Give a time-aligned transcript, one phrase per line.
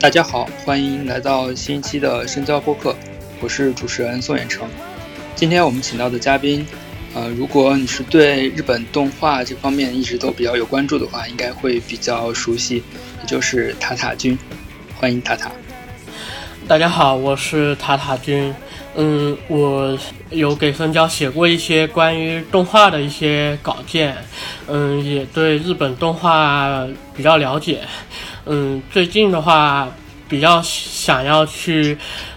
[0.00, 2.94] 大家好，欢迎来到新一期的深交播客，
[3.40, 4.68] 我是主持人宋远成。
[5.34, 6.64] 今天我们请到的嘉宾，
[7.14, 14.38] 呃，如果你是对日本动画这方面一直都比较有关注的话，应该会比较熟悉，也就是塔塔君。
[14.94, 15.50] 欢迎塔塔。
[16.68, 18.54] 大家好，我是塔塔君。
[18.94, 19.98] 嗯，我
[20.30, 24.16] 有给深交写过一些关于动画的一些稿件，
[24.68, 27.80] 嗯，也对日本动画比较了解。
[28.48, 29.88] 嗯，最近的话
[30.28, 31.96] 比较想要去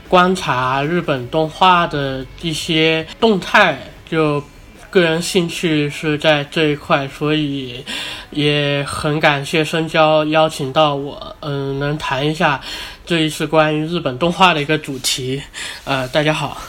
[0.10, 3.80] 观察日本动画的一些动态，
[4.10, 4.44] 就
[4.90, 7.86] 个人兴趣是在这一块，所以
[8.30, 12.60] 也很感谢深交邀请到我，嗯，能谈一下。
[13.06, 15.42] 这一次关于日本动画的一个主题，
[15.86, 16.62] 呃，大家好。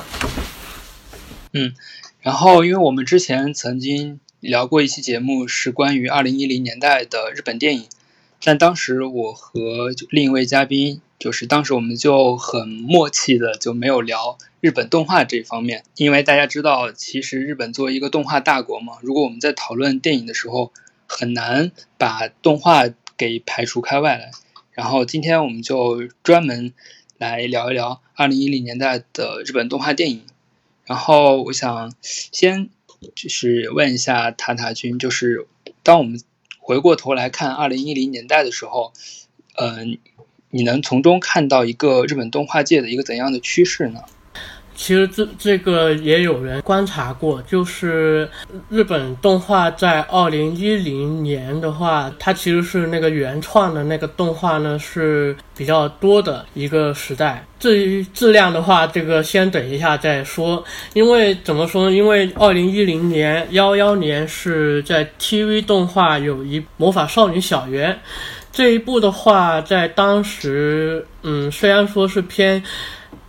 [1.53, 1.75] 嗯，
[2.21, 7.87] 然后因为我们之前曾经聊过一期节目，是关于二零一零年代的日本电影，
[8.45, 20.73] 但当时我和另一位嘉宾，就是当时我们就很默契的就没有聊日本动画这一方面，因为大家知道，其实日本作为一个动画大国嘛，如果我们在讨论电影的时候，
[21.07, 22.84] 很难把动画
[23.17, 24.31] 给排除开外来。
[24.73, 26.73] 然后今天我们就专门
[27.19, 30.23] 来聊一聊二零一零年代的日本动画电影。
[30.84, 32.71] 然后我想先
[33.15, 35.47] 就是问一下塔塔君，就是
[35.83, 36.21] 当我们
[36.65, 38.93] 回过头来看二零一零年代的时候，
[39.57, 39.99] 嗯，
[40.49, 44.05] 你能从中看到一个日本动画界的一个怎样的趋势呢？
[44.75, 48.28] 其实这这个也有人观察过，就是
[48.69, 57.45] 日本动画在二零一零年的话，它其实是那个原创的那个动画呢是比较多的一个时代。
[57.61, 60.65] 至于质量的话，这个先等一下再说。
[60.94, 61.94] 因为怎么说呢？
[61.94, 67.93] 因为二零一零年幺幺年是在 TV 动画有一《魔法少女小圆》
[68.50, 72.62] 这一部的话，在当时，嗯，虽然说是偏。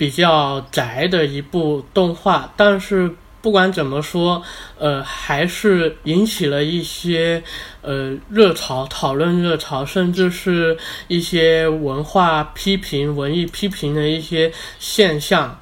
[0.04, 3.10] 比较宅的一部动画，但是
[3.42, 4.44] 不管怎么说，
[4.78, 7.42] 呃，还是引起了一些
[7.82, 10.78] 呃热潮、讨论热潮，甚至是
[11.08, 15.58] 一些文化批评、文艺批评的一些现象。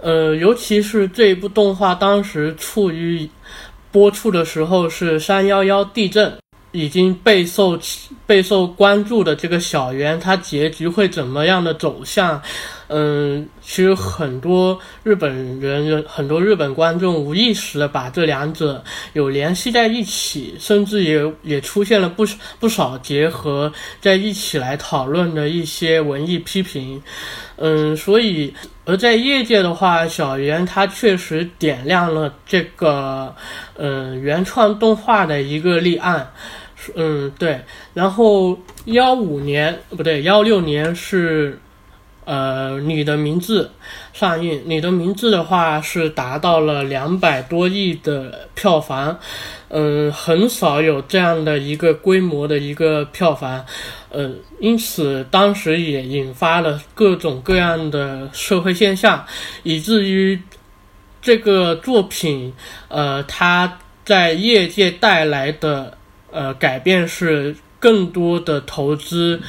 [0.00, 3.28] 呃，尤其是这一部动画当时处于
[3.90, 6.38] 播出的时候是三幺幺地震。
[6.72, 7.76] 已经备受
[8.28, 12.40] 备受关注的这个小圆，它结局会怎么样的走向？
[12.92, 22.26] 嗯，其实很多日本人、很多日本观众无意识的把这两者有联系在一起，甚至也也出现了不
[22.58, 27.00] 不少结合在一起来讨论的一些文艺批评。
[27.56, 28.52] 嗯，所以
[28.84, 33.32] 而在业界的话，小圆它确实点亮了这个
[33.76, 36.28] 嗯原创动画的一个立案。
[36.96, 37.60] 嗯，对，
[37.94, 41.60] 然后幺五年不对，幺六年是，
[42.30, 43.68] 呃，你的名字
[44.12, 49.18] 上映，你的名字的话是达到了两百多亿的票房，
[49.68, 53.64] 嗯，很少有这样的一个规模的一个票房，
[54.10, 54.30] 呃，
[54.60, 59.26] 因此当时也引发了各种各样的社会现象，
[59.64, 60.40] 以至于
[61.20, 62.52] 这个作品，
[62.86, 65.96] 呃，它在业界带来的。
[66.32, 69.40] 呃，改变是更多的投资，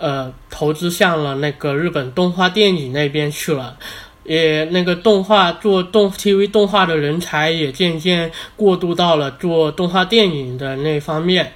[0.00, 3.76] 呃，投资向了那个日本动画电影那边去了，
[4.24, 11.52] 也那个动画做动 TV 动画的人才也渐渐过渡到了做动画电影的那方面，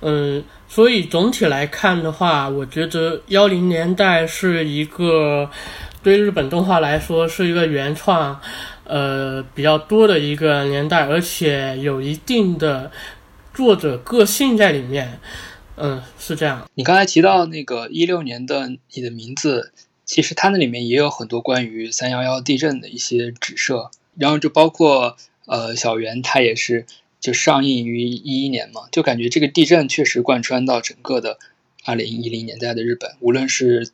[0.00, 5.48] 嗯，所以总体来看的话，我觉得幺零年代是一个
[6.02, 8.40] 对日本动画来说是一个原创，
[8.82, 12.90] 呃，比较多的一个年代，而且有一定的。
[13.56, 15.20] 作者个性在里面，
[15.76, 16.68] 嗯，是这样。
[16.74, 19.72] 你刚才提到那个一六年的你的名字，
[20.04, 25.16] 其实它那里面也有很多关于三幺幺地震的一些指涉，然后就包括
[25.46, 26.86] 呃小圆，它也是
[27.18, 31.38] 就上映于一一年嘛，就感觉这个地震确实贯穿到整个的
[31.84, 33.90] 二零一零年代的日本，无论是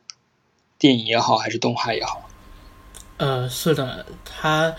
[0.77, 2.29] 电影也好，还是动画也好。
[3.17, 4.75] 呃，是的，它。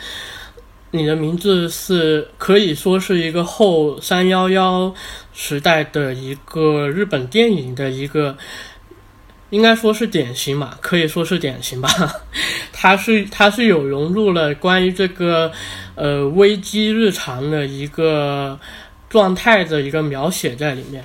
[0.95, 4.95] 你的名字是可以说是一个后三幺幺
[5.33, 8.37] 时代的一个日本电影的一个，
[9.49, 11.89] 应该说是典型嘛，可以说是典型吧。
[12.73, 15.51] 它是它是有融入了关于这个
[15.95, 18.61] 呃危机日常的一个
[19.09, 21.03] 状态的一个描写在里面。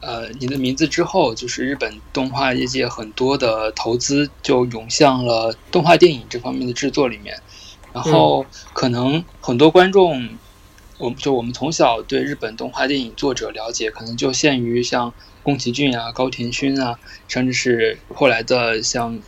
[0.00, 7.34] 呃，你的名字之后，就是日本动画业界很多的投资就涌向了动画电影这方面的制作里面。
[7.92, 10.28] 然后可能很多观众，
[10.98, 15.12] 我们就我们从小对日本动画电影作者了解，可能就限于像
[15.42, 16.98] 宫崎骏啊、高田勋啊，
[17.28, 19.18] 甚至是后来的像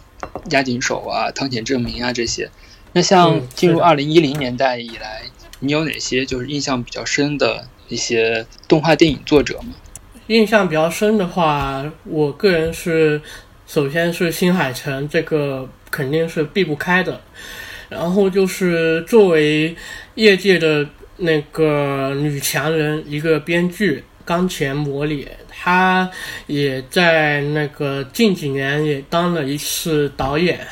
[0.51, 2.51] 押井守啊、汤浅证明啊这些。
[2.93, 5.23] 那像进入二零一零年代以来，
[5.61, 9.75] 你有哪些就是印象比较深的一些动画电影作者吗？
[10.29, 13.21] 印象比较深的话，我个人是，
[13.67, 17.21] 首先是新海诚，这个肯定是避不开的。
[17.95, 19.75] 然后就是作为
[20.17, 20.85] 业界的
[21.19, 26.11] 那个女强人，一个编剧冈田模里，她
[26.49, 30.67] 也在那个近几年也当了一次导演。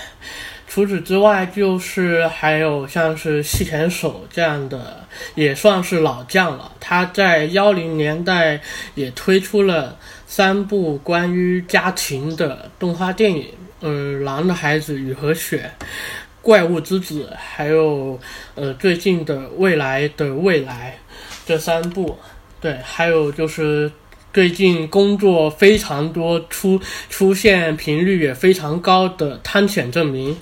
[0.67, 6.73] 除此之外，就是还有像是细田守这样的，也算是老将了。
[6.81, 8.59] 他在幺零年代
[8.95, 13.49] 也推出了三部关于家庭的动画电影，
[13.83, 15.71] 嗯，《狼的孩子》《雨和雪》
[16.43, 18.21] 《怪物之子》，还有
[18.55, 20.99] 呃最近的《未来的未来》
[21.47, 22.19] 这三部。
[22.61, 23.91] 对，还有就是。
[24.35, 26.81] 最近工作非常多，出
[27.11, 30.39] 出现频率也非常高的汤浅证明。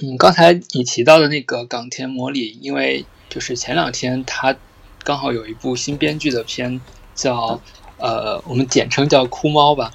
[0.00, 4.56] 嗯，刚才你提到的那个冈田模里，因为就是前两天他
[5.04, 6.80] 刚好有一部新编剧的片，
[7.14, 7.60] 叫
[7.98, 9.92] 呃，我们简称叫《哭猫》吧。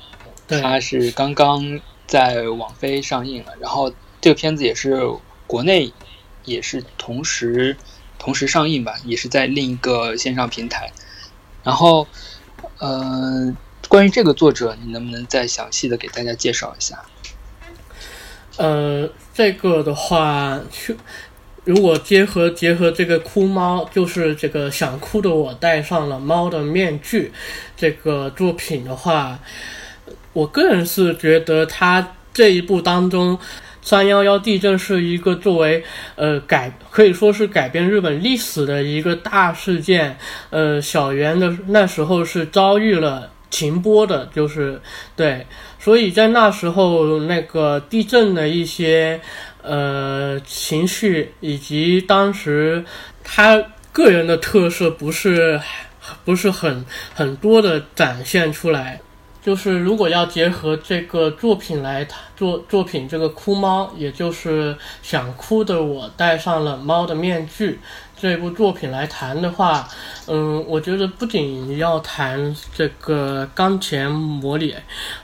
[0.48, 3.92] 它是刚刚在网飞上映了，然后
[4.28, 5.00] 这个片子也是
[5.48, 5.94] 国内
[6.44, 7.78] 也是同时
[8.20, 10.92] 同时上映吧，也是在另一个线上平台，
[11.64, 12.06] 然后。
[12.80, 13.56] 呃，
[13.88, 17.04] 关于这个作者，你能不能再详细的给大家介绍一下？
[18.58, 20.60] 呃，这个的话，
[21.64, 27.32] 如果结合结合这个哭猫，就是这个想哭的我戴上了猫的面具
[27.76, 29.40] 这个作品的话，
[30.34, 33.40] 我个人是觉得他这一部当中。
[33.88, 35.82] 三幺幺地震是一个作为
[36.16, 40.18] 呃改可以说是改变日本历史的一个大事件。
[40.50, 44.82] 呃，小圆的那时候是遭遇了停播的，就是
[45.16, 45.48] 对，
[45.80, 49.22] 所以在那时候那个地震的一些
[49.62, 52.84] 呃情绪以及当时
[53.24, 53.64] 他
[53.94, 55.62] 个人的特色不是
[56.26, 56.84] 不是很
[57.16, 59.00] 很多的展现出来。
[59.48, 67.80] 就是如果要结合这个作品来谈作作品这个哭猫，也就是想哭的我戴上了猫的面具
[68.20, 69.88] 这部作品来谈的话，
[70.28, 74.76] 嗯，我觉得不仅要谈这个钢琴模拟，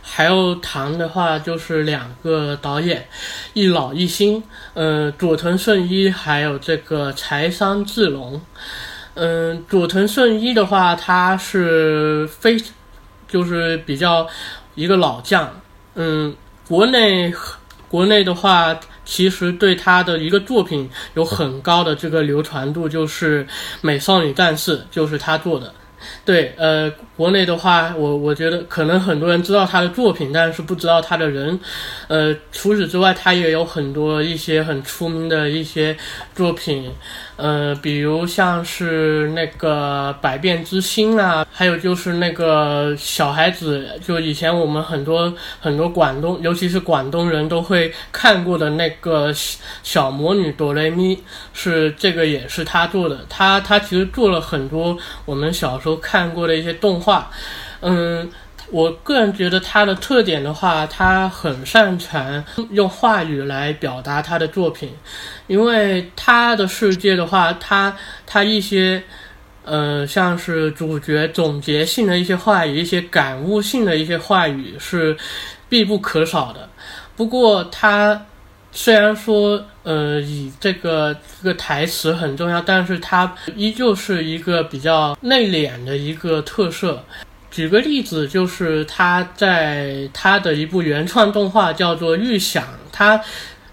[0.01, 3.05] 还要谈的话就是两个导演，
[3.51, 4.41] 一老一新，
[4.73, 8.39] 嗯，佐藤顺一还有这个柴山智龙，
[9.15, 12.57] 嗯，佐藤顺一的话他是非。
[13.33, 14.27] 就是比较
[14.75, 15.59] 一个老将，
[15.95, 16.35] 嗯，
[16.67, 17.33] 国内
[17.89, 23.43] 国内的话，其实对他的一个作品有很高的这个流传度，就是
[23.81, 25.73] 《美少女战士》，就是他做的。
[26.23, 31.59] 对，呃，国内的话，我我觉得可能很多人知道他的作品，但是不知道他的人。
[32.07, 35.95] 呃，除此之外，他也有很多一些很出名的一些
[36.33, 36.91] 作品。
[37.35, 49.33] 呃，比如像是那个百变之星啊，还有就是那个小孩子，就以前我们很多很多广东，尤其是广东人都会看过的那个
[49.81, 53.25] 小魔女哆来咪，是这个也是他做的。
[53.27, 57.29] 他他其实做了很多我们小时候看过的一些动画，
[57.81, 58.31] 嗯。
[58.71, 64.89] 我个人觉得他的特点的话，他很擅长用话语来表达他的作品，
[65.45, 67.95] 因为他的世界的话，他
[68.25, 69.03] 他一些，
[69.63, 75.15] 呃，像是主角总结性的一些话语，一些感悟性的一些话语是
[75.69, 76.67] 必不可少的。
[77.15, 78.25] 不过他
[78.75, 87.03] 虽然说，呃，以这个这个台词很重要，但是它依旧是一个比较内敛的一个特色。
[87.51, 93.21] 举个例子，就是他在他的一部原创动画叫做《预想》，他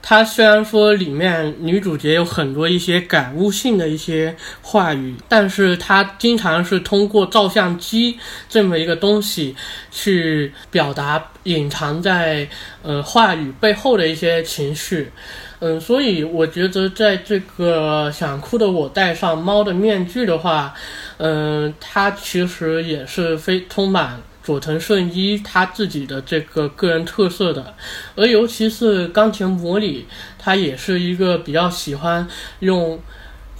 [0.03, 9.55] 他虽然说里面女主角有很多一些感悟性的一些话语，但是它经常是通过照相机这么一个东西
[9.91, 12.49] 去表达隐藏在
[12.83, 15.11] 呃话语背后的一些情绪。
[15.63, 20.75] 嗯，所以我觉得在这个想哭的我戴上猫的面具的话，
[21.19, 27.75] 嗯，它其实也是非充满佐藤顺一他自己的这个个人特色的，
[28.17, 30.07] 而尤其是钢琴模拟，
[30.39, 32.27] 他也是一个比较喜欢
[32.61, 33.01] 用，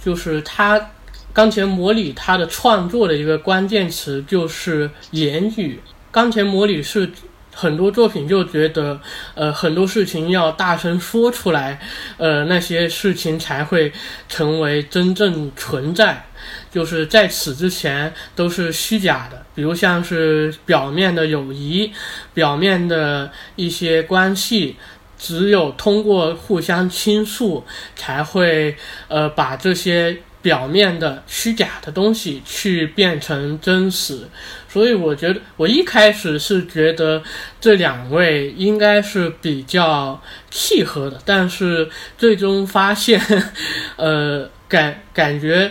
[0.03, 0.91] 就是他
[1.33, 5.79] 钢琴模拟他的创作的一个关键词就是言语，
[6.11, 7.09] 钢琴模拟是。
[7.53, 8.97] 很多作品就觉得，
[9.35, 11.81] 呃，很多事情要大声说出来，
[12.15, 13.91] 呃，那些事情才会
[14.29, 16.27] 成为真正存在。
[16.71, 21.91] 就是在此之前都是虚假的，比如像是表面的友谊、
[22.33, 24.75] 表面的一些关系，
[25.17, 27.63] 只有通过互相倾诉，
[27.95, 28.75] 才会
[29.07, 34.27] 呃把这些表面的虚假的东西去变成真实。
[34.67, 37.21] 所以我觉得，我一开始是觉得
[37.59, 43.21] 这两位应该是比较契合的，但是最终发现，
[43.97, 45.69] 呃，感感觉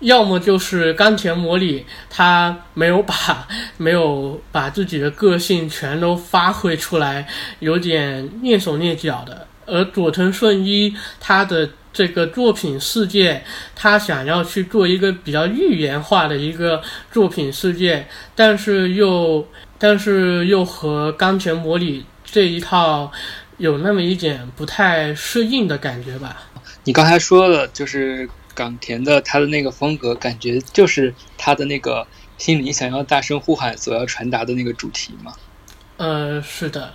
[0.00, 3.46] 要么就是冈田模里他没有把
[3.78, 7.26] 没有把自己的个性全都发挥出来，
[7.60, 11.70] 有点蹑手蹑脚的，而佐藤顺一他的。
[11.92, 13.42] 这个作品世界，
[13.74, 16.80] 他想要去做一个比较寓言化的一个
[17.10, 19.44] 作品世界，但是又
[19.76, 23.10] 但是又和冈田模拟这一套
[23.58, 26.44] 有那么一点不太适应的感觉吧。
[26.84, 32.06] 你刚才说了，就是冈田的他的那个风格，感觉就是他的那个
[32.38, 35.32] 心里想要大声呼喊所要传达的那个主题嘛。
[35.96, 36.94] 呃，是的，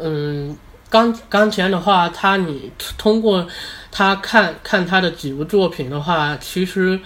[0.00, 0.56] 嗯。
[0.88, 3.46] 钢钢琴的话，他你通过
[3.92, 6.98] 他看看他的几部作品的话，其实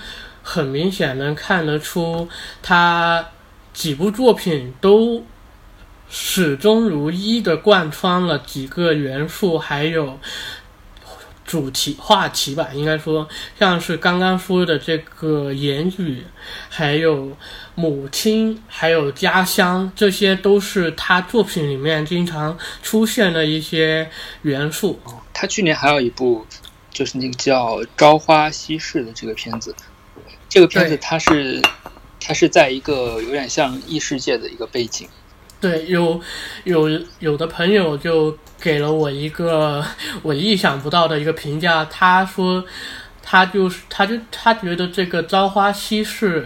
[0.43, 2.27] 很明显能看得出，
[2.63, 3.29] 他
[3.75, 5.23] 几部作品都
[6.09, 10.19] 始终如一的贯穿了几个元素，还有。
[11.45, 16.25] 主题话题吧，应该说像是刚刚说的这个言语，
[16.69, 17.37] 还有
[17.75, 24.11] 母亲，还有家乡，这些都是他作品里面经常出现的一些
[24.43, 24.99] 元素。
[25.33, 26.47] 他去年还有一部，
[26.91, 29.75] 就是那个叫《朝花夕拾》的这个片子，
[30.49, 31.61] 这个片子它是
[32.21, 35.07] 它是在一个有点像异世界的一个背景。
[35.61, 36.21] 对，有
[36.65, 39.85] 有有的朋友就给了我一个
[40.23, 42.65] 我意想不到的一个评价，他说
[43.23, 46.41] 他就是他就他觉得这个《朝花夕拾》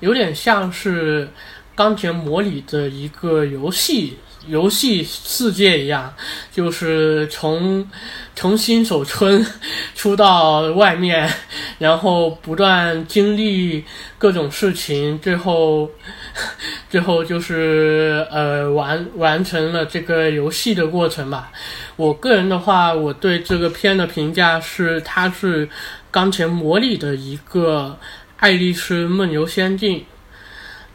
[0.00, 1.30] 有点像是
[1.74, 4.18] 钢琴模拟的一个游戏。
[4.46, 6.12] 游戏世界一样，
[6.50, 7.88] 就是从
[8.34, 9.44] 从新手村
[9.94, 11.30] 出到外面，
[11.78, 13.84] 然后不断经历
[14.18, 15.90] 各种事情，最后
[16.90, 21.52] 最后就是呃完完成了这个游戏的过程吧。
[21.96, 25.68] 我个人的话，我对这个片的评价是，它是
[26.10, 27.96] 钢琴魔力的一个
[28.38, 29.98] 《爱丽丝梦游仙境》。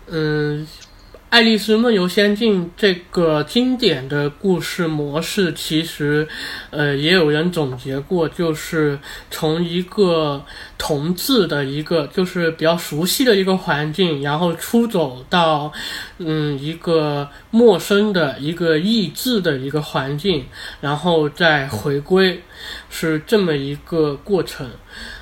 [0.08, 0.68] 嗯。
[1.30, 6.26] 《爱丽丝梦游仙境》这个经典的故事模式，其实，
[6.70, 8.98] 呃，也有人总结过，就是
[9.30, 10.46] 从一个
[10.78, 15.74] 同志的一个，就是比较熟悉的一个环境，然后出走到，
[16.20, 17.28] 嗯，一个
[17.58, 20.46] 陌生的一个异质的一个环境，
[20.82, 22.42] 然后再回归，
[22.90, 24.70] 是这么一个过程。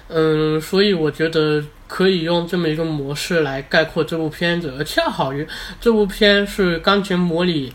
[0.09, 1.63] 嗯，所以我觉得。
[1.87, 5.47] 可以用这么一个模式来概括这部片子，而恰好于
[5.79, 7.71] 这部片是钢琴模拟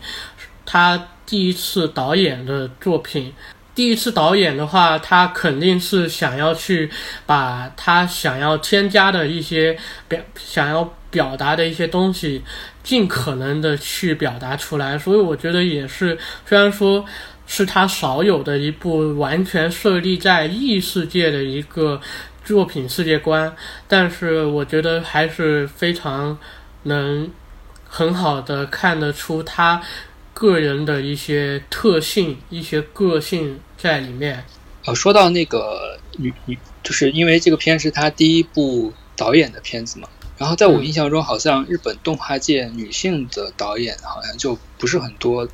[0.65, 3.33] 他第一次导演的作品。
[3.73, 6.91] 第一次导演的话，他肯定是想要去
[7.25, 9.77] 把他想要添加的一些
[10.09, 12.41] 表、想要表达的一些东西，
[12.81, 14.97] 尽可能的去表达出来。
[14.97, 17.05] 所以我觉得也是，虽然说
[17.45, 22.01] 是他少有的一部完全设立在异世界的一个。
[22.43, 23.55] 作品世界观，
[23.87, 26.35] 但是我觉得还是非常
[26.83, 27.29] 能
[27.87, 29.79] 很好的看得出他
[30.33, 34.43] 个人的一些特性、一些个性在里面。
[34.85, 40.09] 呃，说到那个女女，就是因为这个片是他第一部导演的片子嘛。
[40.41, 45.47] 然后在我印象中，好像日本动画界女性的导演好像就不是很多。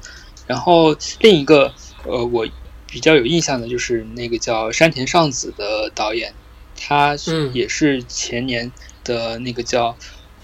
[0.46, 1.74] 然后另一个
[2.06, 2.48] 呃，我
[2.88, 6.34] 比较有印象的就是那个叫山田尚子的导演。
[6.80, 7.18] 他
[7.52, 8.72] 也是前年
[9.04, 9.98] 的那个叫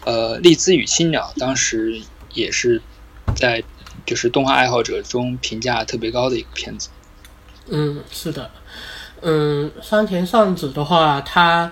[0.03, 2.01] 呃《丽兹与青鸟》，当时
[2.33, 2.81] 也是
[3.35, 3.63] 在
[4.05, 6.89] 就是动画爱好者中评价特别高的一个片子。
[7.69, 8.51] 嗯，是的，
[9.21, 11.71] 嗯，山田尚子的话，他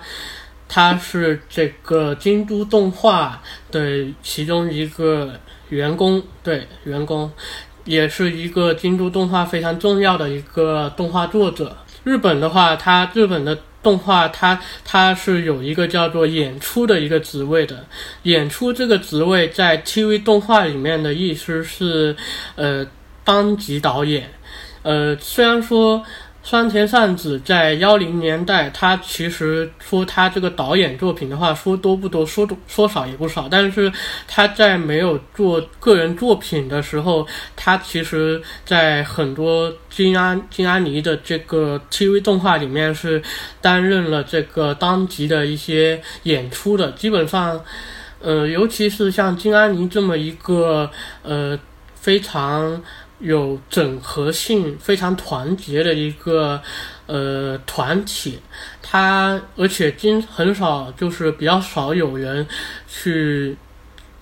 [0.74, 5.38] 他是这个京都动画的其中一个
[5.68, 7.30] 员工，对，员工，
[7.84, 11.76] 也是一个京都动画非常重要的一个动画作者。
[12.04, 13.58] 日本的话，他日本的。
[13.82, 17.84] 动画它它是有一个叫做演出的一个职位的，
[18.22, 22.14] 演出这个职位在 TV 动画里面的意思是，
[22.54, 22.86] 呃，
[23.24, 24.30] 当级导演，
[24.82, 26.04] 呃，虽然说
[26.42, 33.46] 山田善子在幺零年代，他其实说他这个导演作品的话，说多不多，说多说少也不少。
[33.48, 33.90] 但是
[34.26, 43.22] 他在没有做个人作品的时候，他其实在很多金安金安妮的这个 TV 动画里面是
[43.60, 46.90] 担任了这个当集的一些演出的。
[46.92, 47.60] 基本上，
[48.20, 50.90] 呃，尤其是像金安妮这么一个
[51.22, 51.56] 呃
[51.94, 52.82] 非常。
[53.22, 56.60] 有整合性非常团结的一个
[57.06, 58.40] 呃团体，
[58.82, 62.46] 他而且经很少就是比较少有人
[62.88, 63.56] 去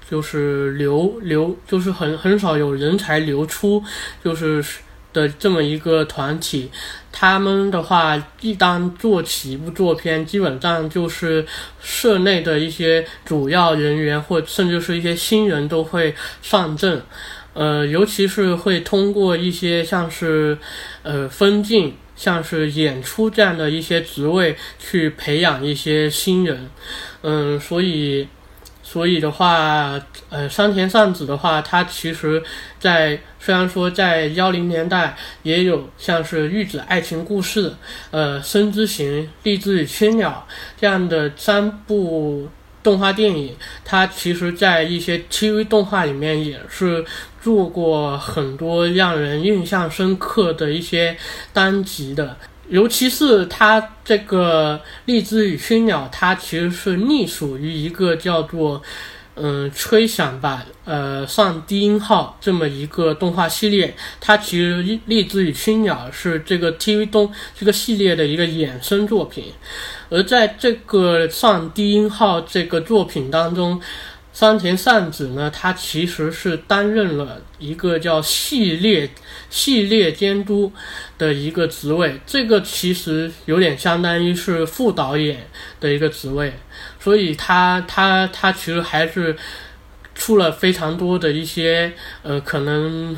[0.08, 3.82] 就是流流就是很很少有人才流出
[4.22, 4.62] 就是
[5.12, 6.70] 的这么一个团体，
[7.10, 11.44] 他们的话一旦做起一部作片，基本上就是
[11.80, 17.02] 社内的一些主要人员或甚至是一些新人都会上阵。
[17.60, 20.56] 呃，尤其是会通过一些像是，
[21.02, 26.70] 呃，分镜、像是演出这样的一些职位去培养一些新人，
[27.20, 28.26] 嗯，所以，
[28.82, 30.00] 所以的话，
[30.30, 32.42] 呃，山田尚子的话，他其实，
[32.78, 37.68] 在虽然说在幺零年代也有像是《玉子爱情故事》、
[38.10, 40.46] 呃，《生之行》、《励志与青鸟》
[40.80, 42.48] 这样的三部。
[42.82, 47.04] 动画电影，它其实，在一些 TV 动画里面也是
[47.42, 51.16] 做过很多让人印象深刻的一些
[51.52, 52.36] 单集的，
[52.68, 58.82] 尤其是它这个《荔枝与青鸟》，它其实是隶属于一个叫做。
[59.42, 69.44] 嗯，吹响吧，呃，上低音号这么一个动画系列，它其实《荔枝与青鸟》是这个 TV 动这个系列的一个衍生作品，
[70.10, 73.80] 而在这个上低音号这个作品当中。
[74.32, 79.10] 山田善子呢，他其实是担任了一个叫系列
[79.50, 80.72] 系列监督
[81.18, 85.48] 的一个职位，这个其实有点相当于是副导演
[85.80, 86.54] 的一个职位，
[87.00, 89.36] 所以他他他其实还是
[90.14, 93.14] 出了非常多的一些呃，可能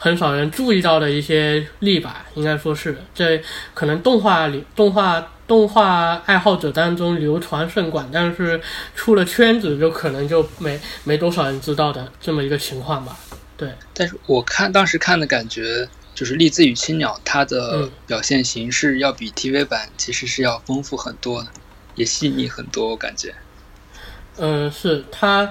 [0.00, 3.40] 很少人注意到的一些力吧，应该说是在
[3.74, 5.24] 可能动画里动画。
[5.46, 8.60] 动画爱好者当中流传甚广，但是
[8.96, 13.16] 出了圈子就可能就没没多少人知道的这么一个情况吧。
[13.56, 21.48] 对，但是我看当时看的感觉，就是《栗子与青鸟》它的表现形式要比 TV 版其实是要丰富很多的，
[21.94, 23.32] 也细腻很多，我感觉。
[24.38, 25.46] 嗯，是它《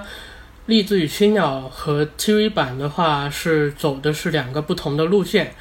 [0.66, 5.54] 栗子与青鸟》和 TV 版的话是走的是两个不同的路线。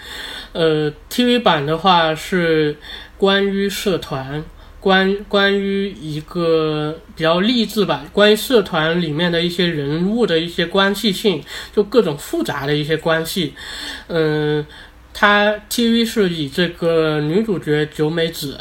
[0.52, 2.78] 呃，TV 版的话是。
[3.18, 4.44] 关于社团，
[4.80, 13.54] 关关于一个比较励志吧，关于社团里面的一些人物的一些关系性，就各种复杂的一些关系。
[14.08, 14.66] 嗯，
[15.14, 18.60] 它 TV 是以这个女主角九美子，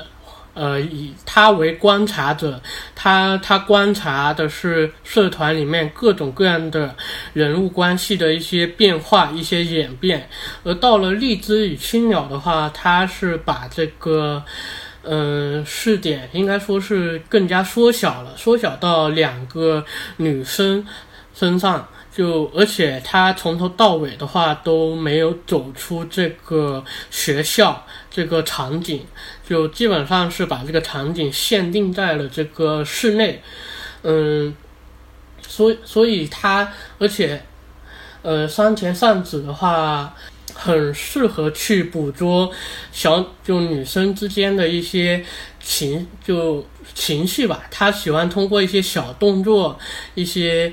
[0.54, 2.60] 呃，以他为观察者，
[2.94, 6.94] 他他观察的是社团里面各种各样的
[7.32, 10.28] 人物关系的一些变化、一些演变。
[10.62, 14.42] 而到了荔枝与青鸟的话，他是把这个，
[15.02, 19.84] 嗯，视点应该说是更加缩小了，缩小到两个
[20.16, 20.86] 女生
[21.34, 21.88] 身上。
[22.16, 29.00] 就而且他从头到尾的话都没有走出这个学校这个场景，
[29.48, 33.42] 就基本上是把这个场景限定在了这个室内，
[34.02, 34.54] 嗯，
[35.42, 37.44] 所所以他而且，
[38.22, 40.14] 呃，山田尚子的话
[40.54, 42.48] 很适合去捕捉
[42.92, 45.24] 小就女生之间的一些
[45.60, 49.76] 情就情绪吧，他喜欢通过一些小动作
[50.14, 50.72] 一些。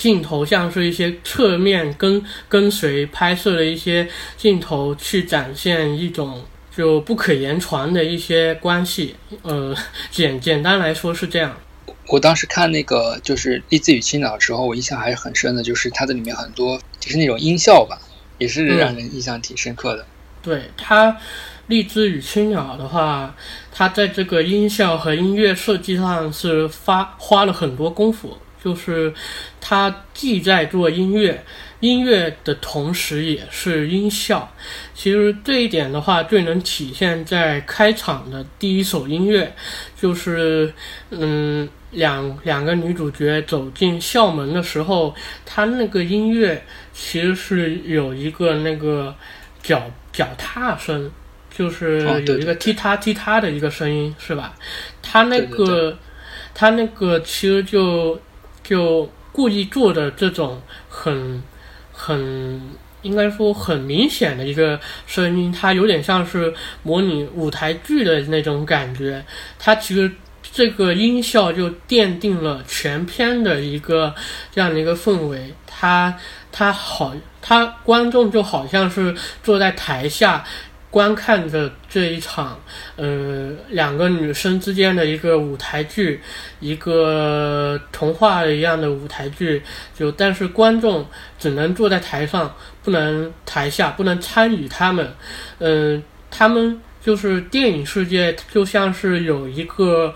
[0.00, 4.08] 镜头像是一些侧面跟跟随拍摄的一些
[4.38, 6.42] 镜头，去展现一种
[6.74, 9.14] 就不可言传的一些关系。
[9.42, 9.76] 呃，
[10.10, 11.54] 简简单来说是这样。
[12.08, 18.00] 我当时看那个就是《荔枝与青鸟》的时候，我印象还是很深的，就是它的里面很多就是那种音效吧，
[18.38, 20.06] 也是让人印象挺深刻的。
[20.42, 21.12] 对它，
[21.66, 23.36] 《荔枝与青鸟》的话，
[23.70, 28.38] 它在这个音效和音乐设计上是发花了很多功夫。
[28.62, 29.12] 就是
[29.60, 31.42] 他既在做音乐，
[31.80, 34.52] 音乐的同时也是音效。
[34.94, 39.54] 其实这一点的话，最能体现在开场的第一首音乐，
[39.98, 40.74] 就是
[41.08, 45.14] 嗯，两两个女主角走进校门的时候，
[45.46, 49.14] 他那个音乐其实是有一个那个
[49.62, 51.10] 脚脚踏声，
[51.50, 54.54] 就是有一个踢踏踢踏的一个声音，是吧？
[55.00, 55.96] 他那个
[56.54, 58.20] 他那个其实就。
[58.70, 61.42] 就故意做的这种很
[61.92, 62.62] 很
[63.02, 64.78] 应该说很明显的一个
[65.08, 66.54] 声音，它有点像是
[66.84, 69.24] 模拟舞台剧的那种感觉。
[69.58, 70.12] 它其实
[70.52, 74.14] 这个音效就奠定了全片的一个
[74.52, 75.52] 这样的一个氛围。
[75.66, 76.16] 它
[76.52, 80.44] 它好，它观众就好像是坐在台下。
[80.90, 82.58] 观看着这一场，
[82.96, 86.20] 呃，两个女生之间的一个舞台剧，
[86.58, 89.62] 一个童话一样的舞台剧，
[89.94, 91.06] 就但是观众
[91.38, 95.14] 只能坐在台上，不能台下，不能参与他们，
[95.58, 100.12] 嗯，他们就是电影世界就像是有一个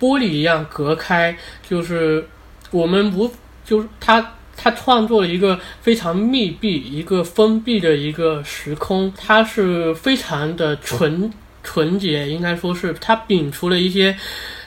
[0.00, 1.36] 玻璃一样隔开，
[1.68, 2.26] 就是
[2.70, 3.30] 我们无，
[3.64, 4.34] 就是他。
[4.64, 11.30] 他创作了一个非常密闭、一个封闭的一个时空，它是非常的纯
[11.62, 14.16] 纯洁，应该说是他摒除了一些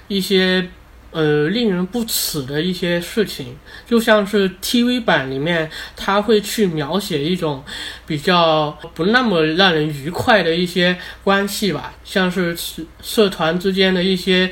[0.08, 0.70] 一些
[1.10, 3.56] 呃令人不齿的一些事情，
[3.88, 7.64] 就像是 TV 版里面，他会去描写一种
[8.06, 12.56] 比较不那么让人愉快的一些关系吧，像是
[13.02, 14.52] 社团之间的一些。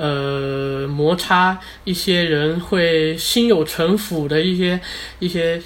[0.00, 4.80] 呃，摩擦一些人会心有城府的一些
[5.18, 5.60] 一些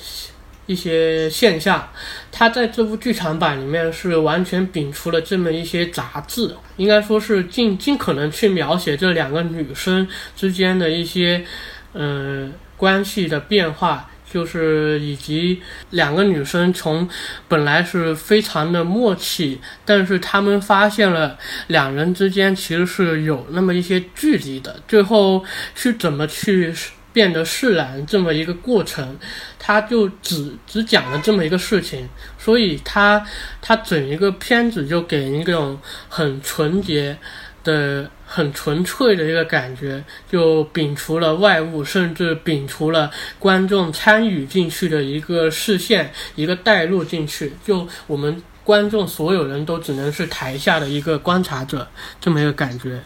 [0.66, 1.88] 一些现象，
[2.32, 11.44] 他在这部剧场版里面是完全摒除了这么一些杂质，应该说是尽尽可能去描写这两个女生之间的一些
[11.92, 14.10] 嗯关系的变化。
[14.34, 17.08] 就是以及两个女生从
[17.46, 25.44] 本来是非常的默契，但是他们发现了两人之间其实是有那么一些距离的，最后
[25.76, 26.74] 是怎么去
[27.12, 29.16] 变得释然这么一个过程，
[29.56, 33.24] 他就只只讲了这么一个事情，所以他
[33.62, 37.16] 他整一个片子就给人一种很纯洁
[37.62, 38.10] 的。
[38.34, 51.86] 很纯粹的一个感觉，就摒除了外物，甚至摒除了观众参与进去的一个视线，一个带入进去，就我们观众所有人都只能是台下的一个观察者，
[52.20, 53.00] 这么一个感觉。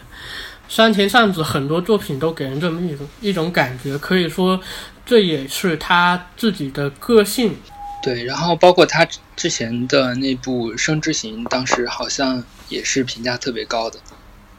[0.67, 4.59] 山田尚子很多作品都给人这么一种一种感觉，可以说
[5.05, 7.55] 这也是他自己的个性。
[8.03, 13.99] 对，然后包括他之前的那部《生之行》，当时好像也是评价特别高的。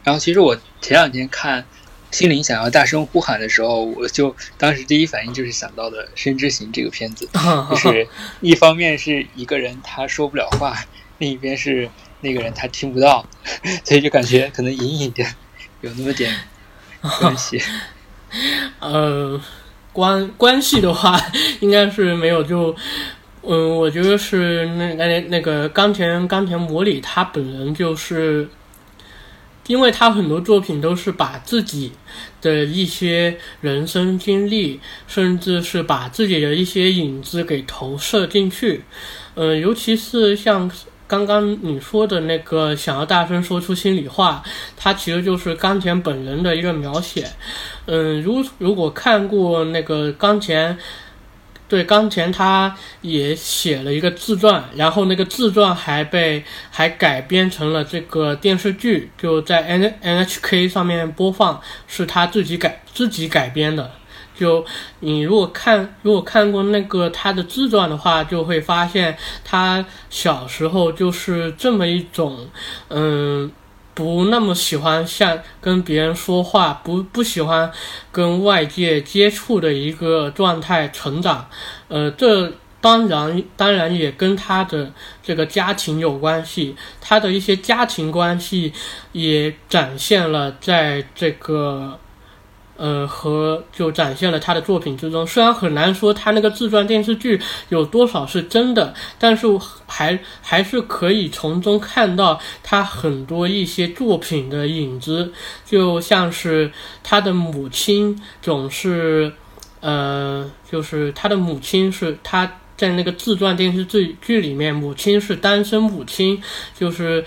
[0.02, 1.62] 然后，其实我前两天看
[2.10, 7.28] 《心灵想要大声呼喊》的时候，我就当时第一反应就是想到的《深之行》这个片子，
[7.70, 8.08] 就是
[8.40, 10.74] 一方面是一个人他说不了话，
[11.18, 11.90] 另一边是
[12.22, 13.28] 那个人他听不到，
[13.84, 15.22] 所以就感觉可能隐隐的
[15.82, 16.34] 有那么点
[17.18, 17.60] 关系。
[18.80, 19.40] 呃，
[19.92, 21.20] 关关系的话，
[21.60, 22.42] 应该是没有。
[22.42, 22.74] 就
[23.42, 28.48] 嗯，我觉得是那那那个冈田冈田模里他本人就是。
[29.70, 31.92] 因为他很多作品都是把自己
[32.42, 38.82] 的一些人生经历，甚至是把自己的一些影子给投射进去，
[39.36, 40.68] 嗯，尤其是像
[41.06, 44.42] 刚刚你说的那个想要大声说出心里话，
[44.76, 47.30] 它其实就是冈田本人的一个描写，
[47.86, 50.76] 嗯，如如果看过那个冈田。
[51.70, 63.92] 对，冈田他也写了一个自传，然后那个自传还被还改编成了这个电视剧，就在 N N H K 上面播放，是他自己改自己改编的。
[64.36, 64.66] 就
[64.98, 72.48] 你如果看如果看过那个他的自传的话，就会发现他小时候就是这么一种，
[72.88, 73.52] 嗯。
[73.94, 77.70] 不那么喜欢像跟别人说话，不不喜欢
[78.10, 81.48] 跟外界接触的一个状态成长，
[81.88, 88.72] 呃，这当然当然也跟他的这个家庭有关系，他的一些家庭关系
[89.12, 91.98] 也展现了在这个。
[92.82, 97.38] 呃，和就展现了他的作品之中，虽然很难说他那个自传电视剧
[97.68, 99.46] 有多少是真的，但是
[99.86, 105.30] 还还是可以从中看到他很多一些作品的影子，
[105.66, 109.30] 就像是他的母亲总是，
[109.80, 116.42] 呃，就是他的母亲是他在那个自传电视剧剧里面，母亲是单身母亲，
[116.74, 117.22] 就是。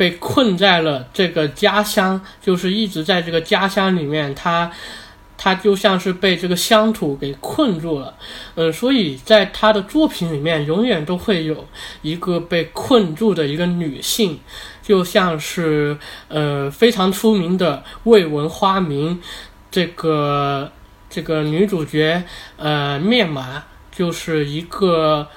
[0.00, 4.72] 被困在了这个家乡，就是一直在这个家乡里面，他，
[5.36, 8.14] 他就像是被这个乡土给困住了，
[8.54, 11.66] 嗯，所以在他的作品里面，永远都会有
[12.00, 14.40] 一个被困住的一个女性，
[14.82, 15.94] 就像是
[16.28, 19.20] 呃非常出名的未闻花名，
[19.70, 20.72] 这个
[21.10, 22.24] 这个女主角
[22.56, 23.62] 呃面麻
[23.94, 25.28] 就是一个。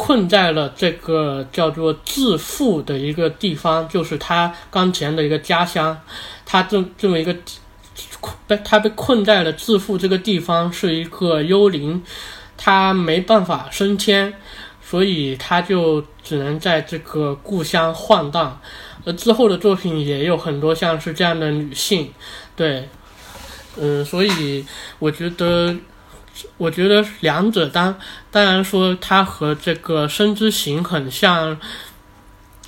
[0.00, 6.00] 困在了这个叫做致富的一个地方，就是他刚前的一个家乡。
[6.46, 7.36] 他这这么一个
[8.46, 12.02] 被他被困在了致富这个地方，是一个幽灵，
[12.56, 14.32] 他没办法升迁，
[14.82, 18.58] 所以他就只能在这个故乡晃荡。
[19.04, 22.10] 而之后的作品也有很多像是这样的女性，
[22.56, 22.88] 对，
[23.76, 24.64] 嗯，所以
[24.98, 25.76] 我觉得，
[26.56, 27.98] 我觉得两者当
[28.30, 31.58] 当然说它和这个《生之行》很像。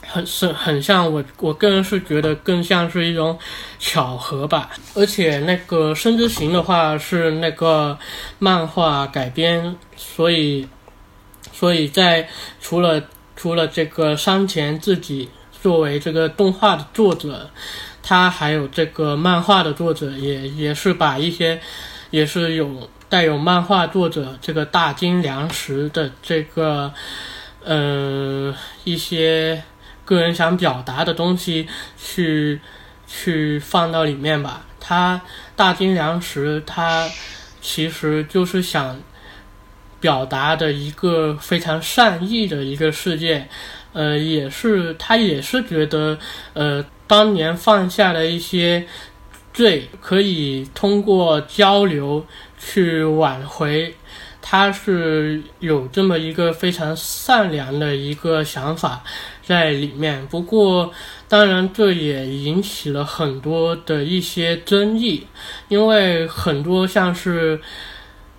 [0.04, 3.38] 很是很像我，我个人是觉得更像是一种
[3.78, 4.68] 巧合吧。
[4.94, 7.98] 而且那个《生之行》的话是那个
[8.38, 10.68] 漫画改编，所以
[11.50, 12.28] 所以在
[12.60, 13.02] 除了
[13.36, 15.30] 除了这个山田自己
[15.62, 17.48] 作为这个动画的作者，
[18.02, 21.58] 他还有这个漫画的作者也也是把一些
[22.10, 26.90] 也是有带有漫画作者这个大金良实的这个
[27.62, 29.62] 呃一些。
[30.04, 32.60] 个人想表达的东西，去
[33.06, 34.66] 去放到里面吧。
[34.80, 35.22] 他
[35.54, 37.08] 大金良实，他
[37.60, 39.00] 其实就是想
[40.00, 43.48] 表达的一个非常善意的一个世界。
[43.92, 46.18] 呃，也是他也是觉得，
[46.54, 48.84] 呃，当年犯下的一些
[49.54, 52.26] 罪，可以通过交流
[52.64, 53.94] 去挽回。
[54.44, 59.04] 他是有这么一个非常善良的一个想法
[59.40, 60.92] 在里面，不过
[61.28, 65.28] 当然这也引起了很多的一些争议，
[65.68, 67.60] 因为很多像是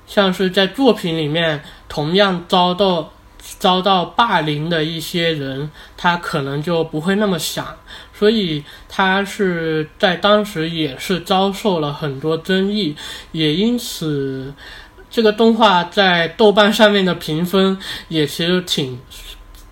[0.06, 7.78] 像是在作品里面同样遭到遭到霸凌的一些人，他可能就不会那么想，
[8.24, 12.96] 所以他是在当时也是遭受了很多争议，
[13.34, 14.54] 也因此。
[15.10, 18.98] 这个动画在豆瓣上面的评分也其实挺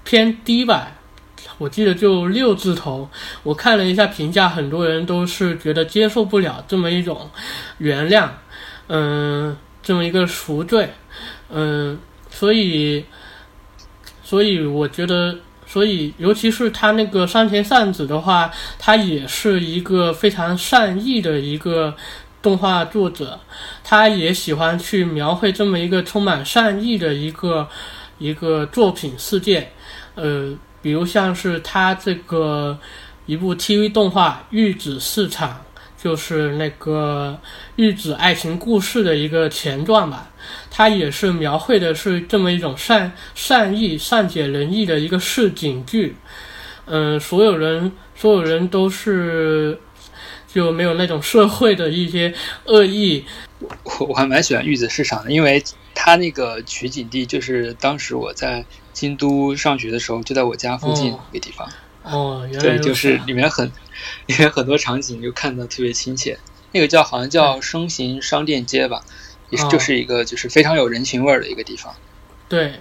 [0.04, 0.92] 偏低吧，
[1.58, 3.10] 我记得就六字头。
[3.42, 7.30] 我看了一下评价，很多人都是觉得接受不了这么一种
[7.78, 8.28] 原谅，
[8.88, 10.92] 嗯，这么一个赎罪，
[11.50, 11.98] 嗯，
[12.30, 13.06] 所以，
[14.22, 15.38] 所以我觉得，
[15.72, 21.96] 所以尤其是他那个山田善子的话，他也是一个非常善意的一个。
[22.44, 23.40] 动画作者，
[23.84, 27.70] 他也喜欢去描绘这么一个充满善意的一个
[28.18, 29.70] 一个作品世界，
[30.16, 32.80] 呃，比如像是他这个
[33.28, 35.50] 一部 TV 动画《玉子市场》，
[36.04, 37.40] 就是那个
[37.76, 40.32] 玉子爱情故事的一个前传吧，
[40.72, 46.16] 它也是描绘的是这么一种善善意、善解人意的一个市井剧，
[46.86, 49.78] 嗯，所有人所有人都是。
[50.54, 52.34] 就没有那种社会的一些
[52.66, 53.24] 恶意。
[53.60, 55.64] 我我还蛮喜欢玉子市场的，因为
[55.96, 61.70] 它那个取景地就是当时我在京都上学的时候，就在我家附近一个地方。
[62.04, 63.66] 哦，对，就是里面很
[64.26, 66.38] 里面很多场景就看的特别亲切。
[66.74, 69.06] 那个叫好像叫生行商店街吧，
[69.52, 71.94] 也是就是一个就是非常有人情味儿的一个地方。
[72.50, 72.74] 对，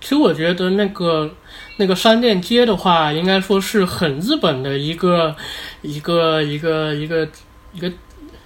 [0.00, 1.34] 其实我觉得那个。
[1.76, 5.34] 那个商店街的话，应该说是很日本的一个
[5.82, 7.28] 一个一个一个
[7.72, 7.92] 一个，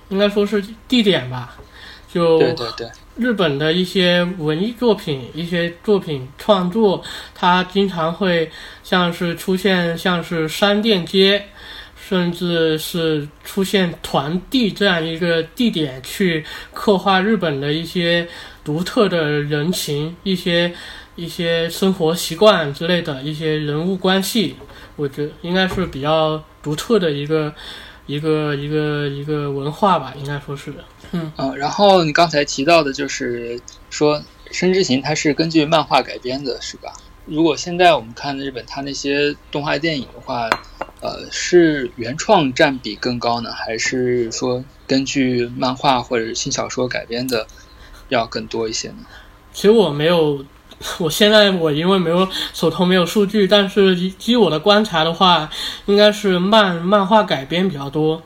[0.09, 1.55] 应该说是地点吧。
[2.11, 7.05] 就对对对，日本的一些文艺作品、一些作品创作，
[7.35, 8.51] 它经常会
[8.83, 11.49] 像是出现像是商店街，
[12.09, 18.27] 甚至是出现团地这样一个地点，去刻画日本的一些
[18.65, 20.73] 独特的人情一些。
[21.19, 24.55] 一些生活习惯之类的一些人物关系，
[24.95, 27.53] 我觉得应该是比较独特的一个
[28.07, 30.73] 一个一个一个文化吧，应该说是。
[31.11, 34.21] 嗯啊，然后你刚才提到的就是说
[34.53, 36.93] 《生之行》它是根据漫画改编的，是吧？
[37.25, 40.49] 如果现在我们看日本它那些动画电影的话，
[41.01, 47.47] 呃，是原创占比更高呢，还是说根据漫画或者轻小说改编的
[48.09, 49.07] 要更多一些呢？
[49.53, 50.45] 其实我没有。
[50.99, 55.51] 我现在我因为没有手头没有数据，但是据我的观察的话，
[55.87, 58.23] 应该是漫漫画改编比较多。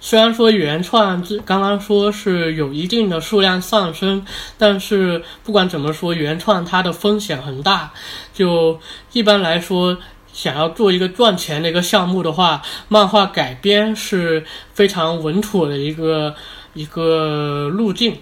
[0.00, 4.24] 虽然说原创这刚刚说是有一定的数量上升，
[4.56, 7.92] 但是不管怎么说，原创它的风险很大。
[8.32, 8.80] 就
[9.12, 9.98] 一般来说，
[10.36, 14.44] 想要做一个赚钱的一个项目的话，漫画改编是
[14.74, 16.34] 非常稳妥的一个
[16.74, 18.18] 一个路径。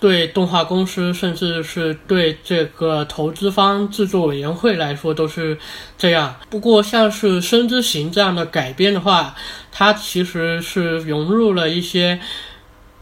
[0.00, 5.56] 对动画公司，甚至是对这个投资方、制作委员会来说都是
[5.96, 6.34] 这样。
[6.50, 9.36] 不过，像是《生之行》这样的改编的话，
[9.70, 12.18] 它其实是融入了一些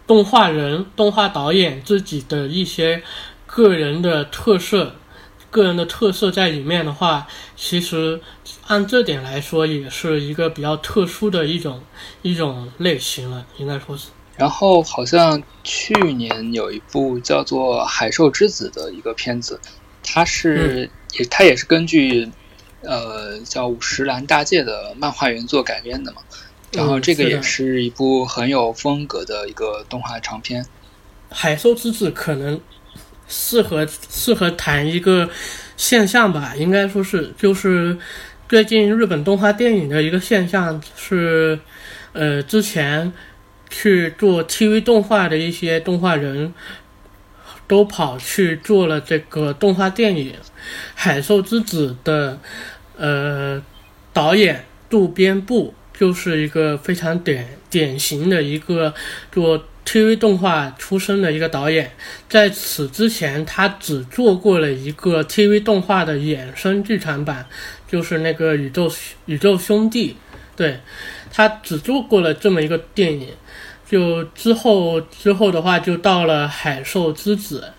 [0.06, 3.02] 动画人、动画导演自己的一些
[3.46, 4.96] 个人的特色、
[5.50, 8.20] 个人的特色在里面的话，其实
[8.70, 11.82] 按这点来说，也是一个比较特殊的一种
[12.22, 14.10] 一种类型了，应该说是。
[14.36, 19.58] 然后好像去年有一部叫做《海兽之子》的一个片子，
[20.04, 22.30] 它是也它也是根据
[22.82, 26.22] 呃叫五十岚大介的漫画原作改编的嘛。
[26.70, 30.64] 然后这个也是一部很有风格的一个动画长片。
[31.28, 32.60] 海兽之子可能
[33.26, 35.28] 适合适合谈一个
[35.76, 37.98] 现象吧，应该说是就是
[38.50, 41.56] 最近日本动画电影的一个现象是，
[42.12, 43.12] 呃，之前
[43.68, 46.52] 去做 TV 动画的一些动画人
[47.68, 50.32] 都跑去做了这个动画电影
[50.96, 52.40] 《海兽之子》的
[52.96, 53.62] 呃
[54.12, 55.72] 导演渡边步。
[55.96, 58.94] 就是一个非常典典型的一个
[59.30, 61.92] 做 TV 动画出身的一个导演，
[62.26, 67.46] 在此之前，他只做过了一个 TV 动画的衍生剧场版，
[67.90, 68.90] 就是那个宇宙
[69.26, 70.16] 宇宙兄弟，
[70.54, 70.78] 对
[71.32, 73.28] 他只做过了这么一个电影，
[73.88, 77.72] 就之后之后的话就到了海兽之子，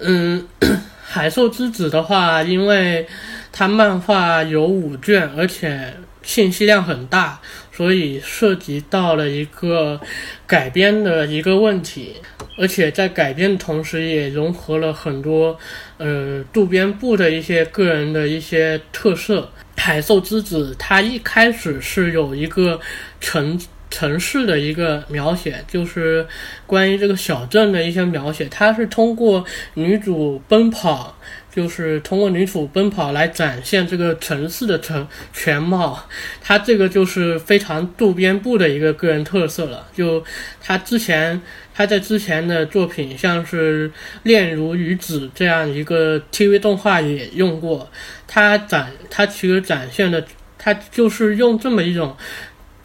[0.00, 0.46] 嗯，
[1.02, 3.06] 海兽之子的话，因为
[3.50, 5.94] 它漫画有五卷，而且。
[6.20, 7.40] 信息量很大，
[7.72, 9.98] 所以涉及到了一个
[10.46, 12.16] 改编的一个问题，
[12.58, 15.58] 而且在改编的同时，也融合了很多
[15.98, 19.50] 呃渡边部的一些个人的一些特色。
[19.76, 22.80] 海兽之子它一开始是有一个
[23.20, 23.58] 城
[23.88, 26.26] 城市的一个描写，就是
[26.66, 31.16] 关于这个小镇的一些描写，它是通过女主奔跑。
[31.58, 36.08] 就是通过女主奔跑来展现这个城市的城全貌，
[36.40, 39.88] 他这个就是非常渡边部的一个个人特色了。
[39.92, 40.22] 就
[40.62, 41.42] 他之前
[41.74, 43.90] 他在之前的作品，像是
[44.22, 47.90] 《恋如雨子》这样一个 TV 动画也用过，
[48.28, 50.24] 他展他其实展现的
[50.56, 52.16] 他就是用这么一种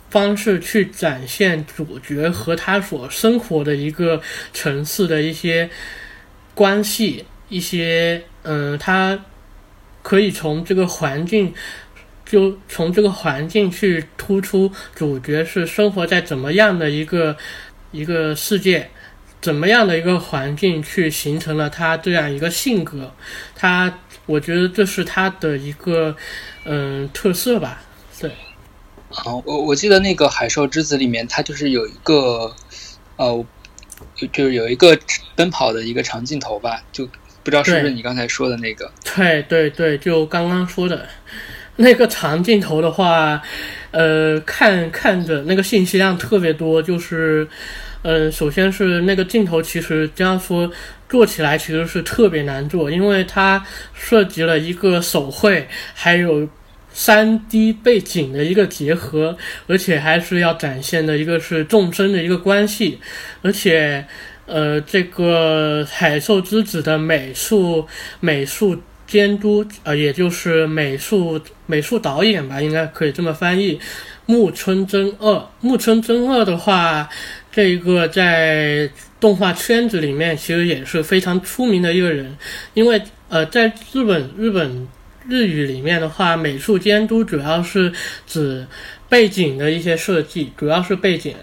[0.10, 4.20] 方式去展现主角和他所生活的一个
[4.52, 5.70] 城市的一些
[6.56, 8.24] 关系一些。
[8.46, 9.18] 嗯，他
[10.02, 11.54] 可以从这个环境，
[12.26, 17.38] 就从这个环境去突出主角是生活在怎么样的一个
[17.94, 18.90] 一个世界，
[19.40, 23.14] 怎么样的一个环境去形成了他这样一个性格。
[23.56, 26.14] 他，我觉得这是他的一个
[26.66, 27.82] 嗯特色吧。
[28.20, 28.30] 对。
[28.30, 32.54] 啊，我我记得那个《海兽之子》里面，它就是有一个
[33.16, 33.46] 呃，
[34.34, 35.00] 就是有一个
[35.38, 37.08] 奔跑的一个长镜头吧，就。
[37.44, 38.90] 不知道是不是你刚才说的那个？
[39.16, 41.08] 对对对，就刚刚说的，
[41.76, 43.42] 那个长镜头的话，
[43.92, 47.46] 呃，看看着那个信息量特别多，就是，
[48.02, 50.72] 呃，首先是那个镜头，其实这样说
[51.10, 56.48] 做起来其实是特别难做，因为它涉及了一个手绘，还有
[56.94, 63.00] 三 D 背景的一个结合，而且还是要展现的一个是纵深的一个关系，
[63.42, 64.08] 而且。
[64.46, 67.88] 呃，这个海兽之子的美术
[68.20, 68.78] 美术
[69.08, 73.80] 监督，呃，也就是美术美术导演吧，应该可以这么翻译。
[74.26, 77.10] 木村真二，木村真二的话，
[77.52, 82.36] 这个在动画圈子里面其实也是非常出名的一个人，
[82.74, 84.88] 因为呃，在日本日本
[85.28, 87.92] 日语里面的话，美术监督主要是
[88.26, 88.66] 指
[89.10, 91.36] 背景的一些设计，主要是背景。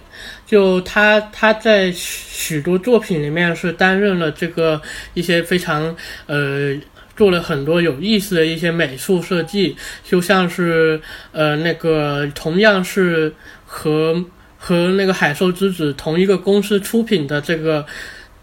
[0.51, 4.83] 就他他在许多作品里面是担任了这个
[5.15, 5.95] 一些非常
[6.27, 6.77] 呃
[7.17, 13.33] 做了很多有意思的一些美术设计，就像是呃那个同样是
[13.65, 14.25] 和
[14.59, 17.87] 和那个海兽之子同一个公司出品的这个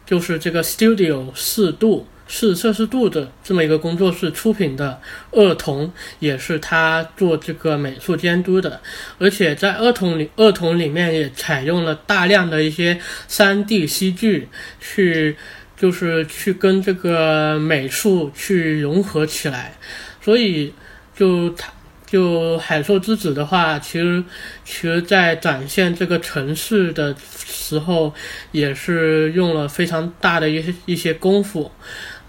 [0.06, 2.08] 就是这个 Studio 四度。
[2.28, 5.00] 是摄氏度的这么一个工作室出品的
[5.40, 5.88] 《恶童》，
[6.20, 8.80] 也是他做这个美术监督的。
[9.18, 14.48] 而且在《恶童》里，《恶童》里面也采用了大量的一些三 D 戏剧，
[14.80, 15.36] 去
[15.76, 19.78] 就是去跟这个美术去融合起来。
[20.22, 20.74] 所以，
[21.16, 21.72] 就他。
[22.10, 24.24] 就海兽之子的话，其实，
[24.64, 27.14] 其实，在展现这个城市的
[27.46, 28.14] 时候，
[28.54, 31.70] 也是用了非常大的一些一些功夫，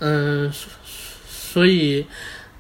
[0.01, 0.53] 嗯，
[1.29, 2.07] 所以，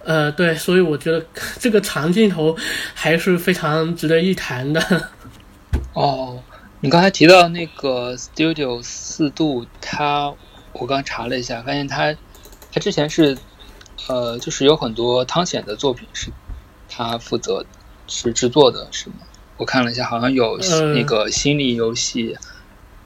[0.04, 1.24] 呃，对，所以我觉得
[1.58, 2.56] 这个长镜头
[2.94, 5.10] 还是非常值得一谈的。
[5.94, 6.42] 哦，
[6.80, 10.34] 你刚才提到那个 Studio 四度，它，
[10.72, 12.14] 我刚查了一下，发现它，
[12.72, 13.36] 它之前是，
[14.08, 16.30] 呃，就是有很多汤显的作品是。
[16.90, 17.66] 他负责
[18.06, 19.16] 是制作的，是吗？
[19.58, 20.58] 我看了一下，好像有
[20.94, 22.34] 那个心理游戏。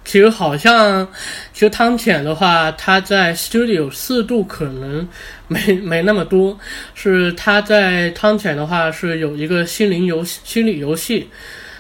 [0.05, 1.07] 其实好像，
[1.53, 5.09] 其实汤浅的话，他在 Studio 四度可能
[5.49, 6.59] 没 没那么多。
[6.95, 11.29] 是他在汤浅的话是有一个心灵游戏心理游戏，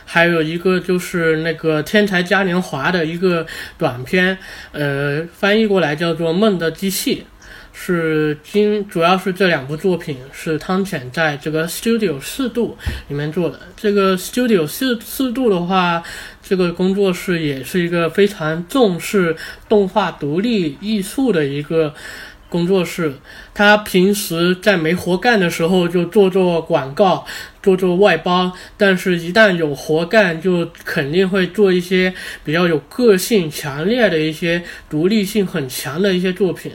[0.04, 3.46] 还有一个就是那个天才嘉年华的一个
[3.76, 4.38] 短片，
[4.70, 7.16] 呃，翻译过来叫做《梦的机器》。
[7.84, 12.78] 是今主要是这两部作品是汤浅在这个 Studio 四度
[13.08, 13.58] 里面做的。
[13.76, 16.00] 这个 Studio 四四度的话，
[16.40, 19.34] 这个工作室也是一个非常重视
[19.68, 21.92] 动画独立艺术的一个。
[22.52, 23.14] 工作室，
[23.54, 27.24] 他平时在没活干的时候就做做广告，
[27.62, 32.12] 做做外包，但是一旦有活干，就肯定会做一些
[32.44, 36.70] 比较有个性、强烈的一些独立性很强的一些作品。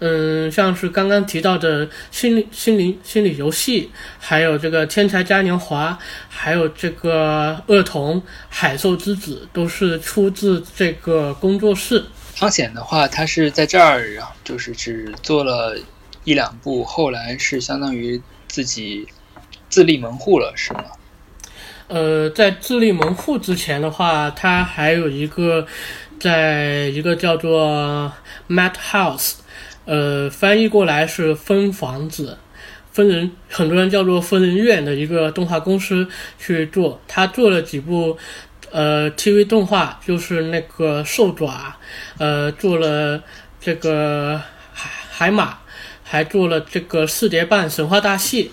[0.00, 5.98] 嗯，像是刚刚提到的心理、心灵、心理游戏，还有这个天才嘉年华，
[6.28, 12.04] 还有这个恶童、海兽之子，都是出自这个工作室。
[12.36, 15.78] 汤显的话，他是在这儿，然后就是只做了
[16.24, 19.06] 一两部，后来是相当于自己
[19.68, 20.84] 自立门户了，是吗？
[21.86, 25.66] 呃，在自立门户之前的话，他还有一个
[26.18, 28.12] 在一个叫做
[28.48, 29.34] Mat House，
[29.84, 32.38] 呃，翻译过来是分房子、
[32.90, 36.08] 分人，很多人叫做分人院的一个动画公司
[36.38, 38.18] 去做，他做了几部。
[38.74, 41.76] 呃，TV 动画就是那个兽爪，
[42.18, 43.22] 呃，做了
[43.60, 45.58] 这个海海马，
[46.02, 48.50] 还做了这个四叠半神话大戏，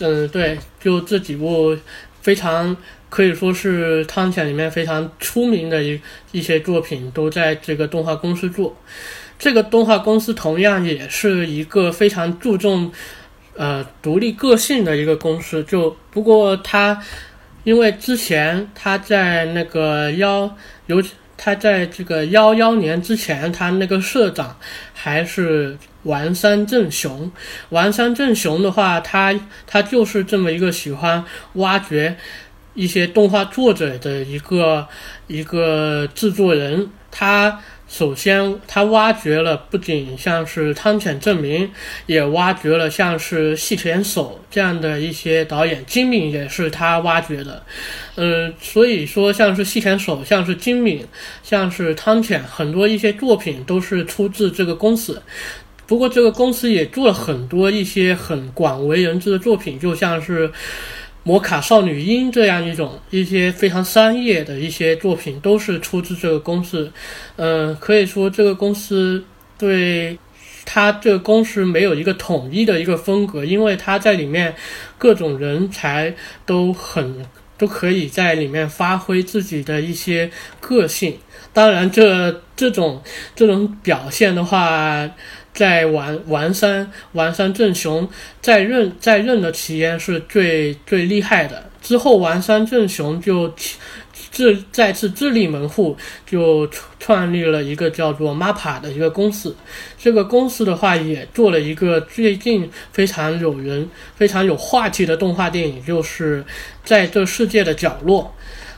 [0.00, 1.78] 嗯，对，就这几部
[2.20, 2.76] 非常
[3.08, 6.00] 可以说是汤浅里面非常出名的一
[6.32, 8.76] 一些作品，都在这个动画公司做。
[9.38, 12.90] 这个动画公司同样也是一个非常注重
[13.54, 17.00] 呃独立个性的一个公司，就不过它。
[17.64, 20.56] 因为之前他在那个幺，
[20.86, 21.02] 尤
[21.36, 24.56] 他在这个幺幺年之前，他那个社长
[24.92, 27.30] 还是丸山正雄。
[27.70, 29.34] 丸山正雄的话，他
[29.66, 32.16] 他就是这么一个喜欢挖掘
[32.74, 34.86] 一些动画作者的一个
[35.26, 37.60] 一个制作人，他。
[37.90, 41.68] 首先，他挖掘了不仅像是汤浅证明，
[42.06, 47.64] 也挖掘了像是细田守这样的一些导演，金敏也是他挖掘的。
[48.14, 51.04] 嗯，所以说像是细田守，像是金敏，
[51.42, 55.20] 像是汤浅，很多一些作品都是出自这个公司。
[55.88, 60.50] 不过这个公司也做了很多一些很广为人知的作品，就像是。
[61.22, 66.90] 摩卡少女樱这样一种一些非常商业的一些作品，都是出自这个公司。
[67.36, 69.22] 嗯，可以说这个公司
[69.58, 70.18] 对
[70.64, 74.54] 它这个公司没有一个统一的一个风格，因为它在里面
[74.96, 76.14] 各种人才
[76.46, 77.26] 都很
[77.58, 81.18] 都可以在里面发挥自己的一些个性。
[81.52, 83.02] 当然，这这种
[83.36, 85.10] 这种表现的话。
[85.60, 88.08] 在丸丸山丸山正雄
[88.40, 91.64] 在任在任的期间是最最厉害的。
[91.82, 93.52] 之后丸山正雄就
[94.30, 95.94] 自再次自立门户，
[96.24, 96.66] 就
[96.98, 99.54] 创立了一个叫做 MAPA 的一个公司。
[99.98, 103.86] 这个公司的话也做了一个最近非常有人
[104.16, 106.42] 非常有话题的动画电影，就是
[106.82, 108.34] 在这世界的角落。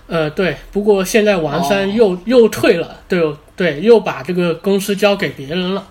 [0.09, 0.57] 呃，对。
[0.73, 5.87] 不过现在王山又又退了，对对，又把这个公司交给别人了。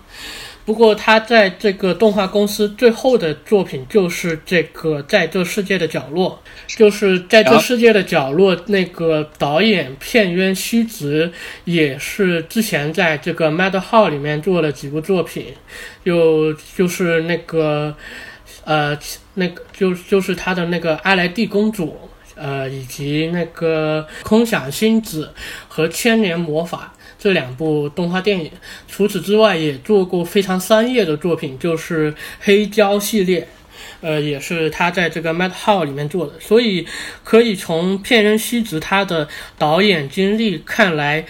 [0.64, 8.56] 不过他在这个动画公司最后的作品就是这个在这世界的角落，就是在这世界的角落。
[8.66, 11.32] 那个导演片渊虚直
[11.64, 15.46] 也是之前在这个 Madhouse 里面做了几部作品，
[16.04, 17.96] 就就是那个
[18.64, 18.96] 呃
[19.34, 21.98] 那个就就是他的那个阿莱蒂公主，
[22.36, 25.32] 呃以及那个空想星子
[25.66, 26.94] 和千年魔法。
[27.22, 28.50] 这两部动画电影，
[28.88, 33.46] 除此之外也做过非常商业的作品，就是黑胶系列，
[34.00, 36.32] 呃，也是他在这个 Mad h o 里面做的。
[36.40, 36.84] 所以
[37.22, 41.24] 可以从片人西直他的导演经历看来，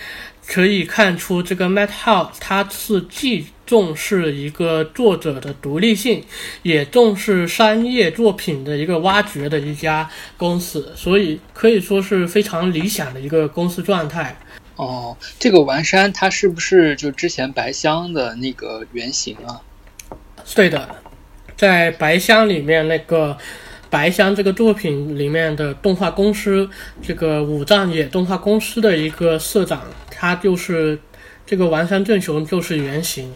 [0.46, 6.24] 可以看出这个 Madhouse 它是既重视一个作者的独立性，
[6.62, 14.34] 也重视商业作品的一个挖掘的一家公司，所以可以说是非常理想的一个公司状态。
[14.76, 19.60] 哦，这个丸山它是不是就之前白香的那个原型啊？
[20.54, 20.88] 对的，
[21.56, 23.36] 在白香里面那个
[23.90, 26.68] 白香这个作品里面的动画公司，
[27.02, 30.98] 这个五藏野动画公司的一个社长，他就是
[31.44, 33.32] 这个丸山正雄就是原型。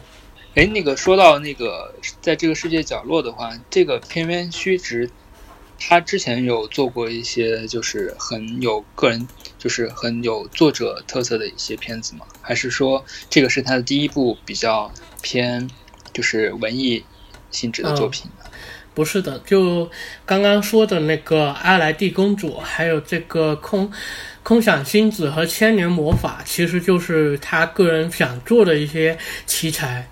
[0.54, 5.10] 哎，那个说到那个在这个世界角落的话，这个片边虚值，
[5.78, 9.26] 他之前有做过一些就是很有个人。
[9.58, 12.26] 就是很有作者特色的一些片子吗？
[12.40, 15.68] 还是说这个是他的第一部比较偏
[16.12, 17.02] 就是文艺
[17.50, 18.44] 性质的作品呢？
[18.94, 19.90] 不是的，就
[20.24, 23.90] 刚刚说的那个阿莱蒂公主，还有这个空
[24.44, 29.18] 空想星子和千年魔法，其实就是他个人想做的一些
[29.48, 30.08] 题材。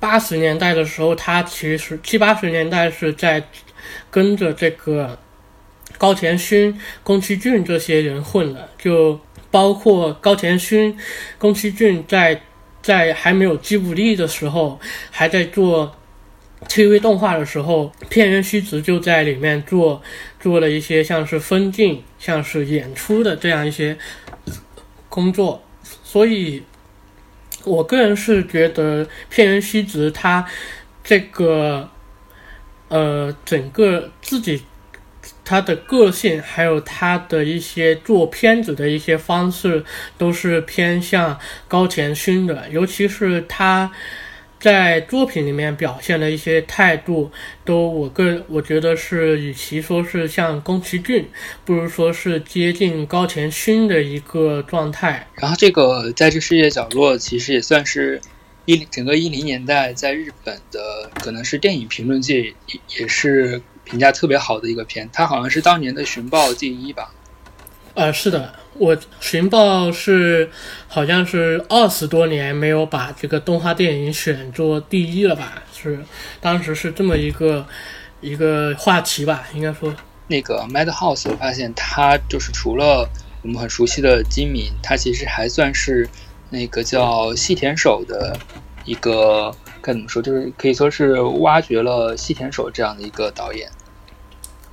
[0.00, 3.46] 八十年代的时候，他其实七八十年代是在
[4.10, 5.18] 跟着这个
[5.96, 10.96] 高田勋、宫崎骏这些人混了，就包括高田勋、
[11.38, 12.42] 宫崎骏在
[12.82, 14.78] 在还没有吉卜力的时候，
[15.10, 15.96] 还在做
[16.68, 20.02] TV 动画的时候，片原虚子就在里面做
[20.38, 23.96] 做了一些像是分镜、像是演出的这样一些
[25.08, 25.62] 工作，
[26.02, 26.62] 所以。
[27.64, 30.46] 我个人是觉得片原希子他
[31.02, 31.90] 这个
[32.88, 34.62] 呃整个自己
[35.44, 39.84] 他的个性，还有他的一些做片子的一些方式，
[40.16, 43.92] 都是偏向高田勋的，尤其是他。
[44.60, 47.30] 在作品里面表现的一些态度，
[47.64, 51.28] 都我个我觉得是，与其说是像宫崎骏，
[51.64, 55.28] 不如说是接近高田勋的一个状态。
[55.34, 58.20] 然后这个在这世界角落，其实也算是
[58.68, 62.54] 一整个一零年代在日本的，可能是电影评论界也
[62.98, 65.08] 也是评价特别好的一个片。
[65.10, 67.10] 它好像是当年的寻报第一吧？
[67.94, 68.54] 呃，是的。
[68.74, 70.50] 我寻报是
[70.86, 75.62] 好像是二十多年没有把这个动画电影选做第一了吧？
[75.74, 76.04] 是
[76.38, 77.66] 当时是这么一个
[78.20, 79.48] 一个话题吧？
[79.54, 79.96] 应该说
[80.26, 83.08] 那个 Madhouse，我发现它就是除了
[83.40, 86.06] 我们很熟悉的金敏，它其实还算是
[86.50, 88.38] 那个叫细田守的
[88.84, 90.22] 一个该怎么说？
[90.22, 93.70] 就是可以说是挖掘了细田守这样的一个导演。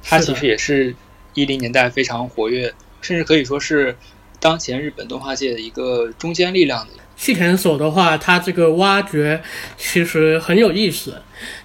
[0.04, 0.96] 他其实也是
[1.34, 2.74] 一零年代非常活跃。
[3.02, 3.96] 甚至可以说是
[4.40, 9.44] 当前日本动画界的一个中坚力量的细田守的话，他这个挖掘
[9.78, 11.22] 其实很有意思。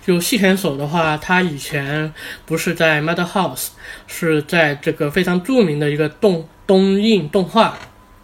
[0.07, 2.13] 就细田守的话，他以前
[2.45, 3.69] 不是在 Madhouse，
[4.07, 7.79] 是在这个非常著名的一个动东映动画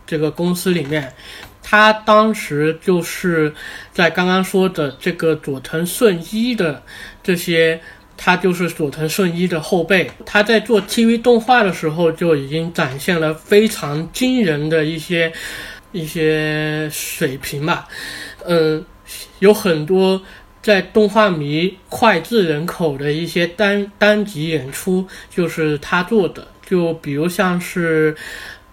[0.07, 1.14] 这个公司里面。
[1.69, 3.53] 他当时就是
[3.93, 6.81] 在刚刚说的这个佐藤顺一的
[7.25, 7.81] 这些。
[8.19, 15.31] 他就是佐藤顺一的后辈，他在做 TV 动画的时候就已经展现了非常惊人的一些
[15.93, 17.87] 一些水平吧。
[18.47, 18.83] 嗯，
[19.41, 20.23] 有很多
[20.62, 28.17] 在动画迷脍炙人口的一些单单集演出就是他做的，就比如像是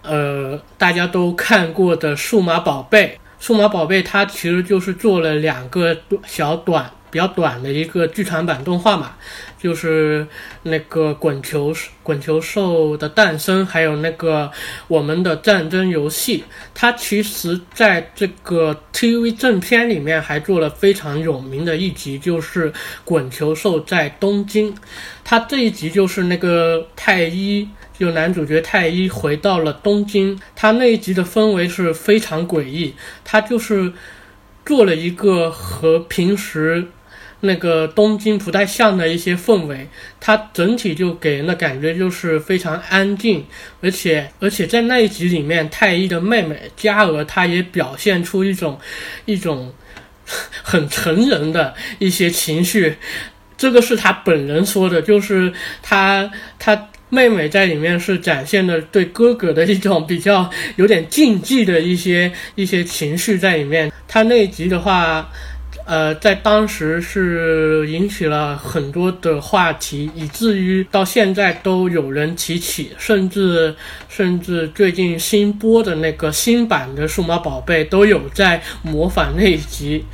[0.04, 6.90] 呃大家都看过的《数码宝贝》，《数码宝贝》它其实就是做了两个小短。
[7.10, 9.12] 比较短的一个剧场版动画嘛，
[9.56, 10.26] 就是
[10.64, 14.50] 那个滚球滚球兽的诞生，还有那个
[14.88, 16.42] 我们的战争游戏。
[16.74, 22.72] 它其实在这个 TV 正片里面还做了非常有名的一集，就是
[23.04, 24.74] 滚球兽在东京。
[25.22, 27.68] 它这一集就是那个太一，
[27.98, 30.38] 就男主角太一回到了东京。
[30.54, 33.92] 他那一集的氛围是非常诡异，他就是
[34.64, 36.86] 做了一个和平时。
[37.40, 39.86] 那个东京不太像的一些氛围，
[40.18, 43.44] 它整体就给人的感觉就是非常安静，
[43.82, 48.80] 而且而且在那一集里面，太一的妹妹佳娥，她也表现出一种
[49.26, 49.74] 一种
[50.64, 52.96] 很成人的一些情绪，
[53.58, 65.30] 这个是他本人说的，就是他他妹妹在里面是展现的对哥哥的一种比较有点禁忌的一些一些情绪在里面，他那一集的话。
[65.86, 73.74] 呃，在当时是引起了很多的话题，以至于到现在都有人提起，甚至
[74.08, 80.04] 甚至最近新播的那个新版的数码宝贝都有在模仿那一集。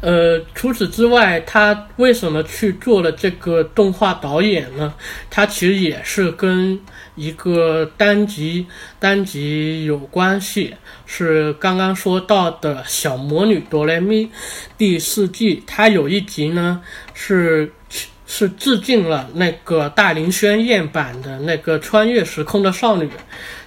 [0.00, 4.92] 呃，除此之外，他为什么去做了这个动画导演呢？
[5.30, 6.78] 他其实也是跟
[7.20, 8.66] 一个单集
[8.98, 10.74] 单集有关系。
[11.04, 14.30] 是刚刚说到的小魔女哆来咪
[14.78, 16.80] 第四季，它有一集呢
[17.12, 17.70] 是
[18.26, 23.10] 是致敬了那个大林宣彦版的那个穿越时空的少女，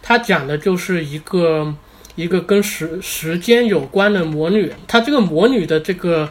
[0.01, 1.71] 它讲的就是一个
[2.15, 6.27] 一个跟时时间有关的魔女，她这个魔女的这个。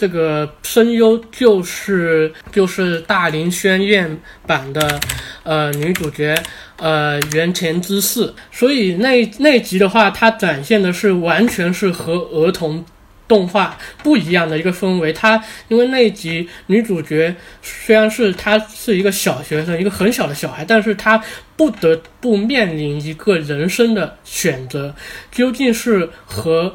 [0.00, 4.98] 这个声优就是就是大林宣彦版的
[5.42, 6.42] 呃女主角
[6.78, 12.82] 呃原田之世，所以那那集的话，它展现的是完全是和儿童
[13.28, 15.12] 动画不一样的一个氛围。
[15.12, 21.22] 它因为那一集女主角虽然是她是一个小学生，一个很小的小孩，但是她
[21.58, 24.94] 不得不面临一个人生的选择，
[25.30, 26.74] 究竟是和。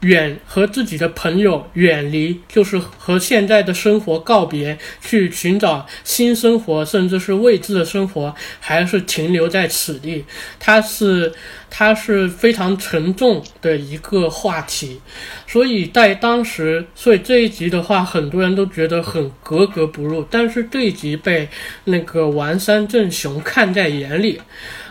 [0.00, 10.24] 远和自己的朋友远离，就是和现在的生活告别，去寻找新生活，甚至是未知的生活，还是停留在此地？
[10.58, 11.32] 他是
[11.68, 15.00] 它是非常沉重的一个话题，
[15.46, 20.26] 所以在当时，所以这一集的话，很多人都觉得很格格不入。
[20.30, 21.48] 但是这一集被
[21.84, 24.40] 那个丸山正雄看在眼里。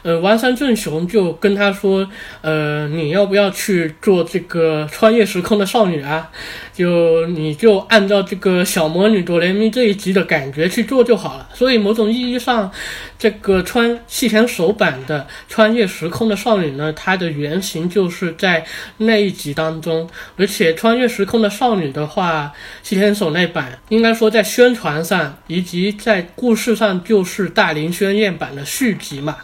[0.03, 2.07] 呃，丸山正雄就跟他说
[2.41, 6.29] ：“呃，你要不要去做这个穿越时空的少女啊？
[6.73, 11.49] 就你就按照这个小魔女哆来咪这一集的感觉去做就好了。
[11.53, 12.71] 所以某种意义上，
[13.17, 18.65] 这个穿细田守版的穿越时空的少女呢，它的原型就是在
[18.97, 20.09] 那一集当中。
[20.37, 29.35] 而且穿越时空的少女的话，细田守那版应该说在宣传上以及在故事上就是大林宣彦版的续集嘛。”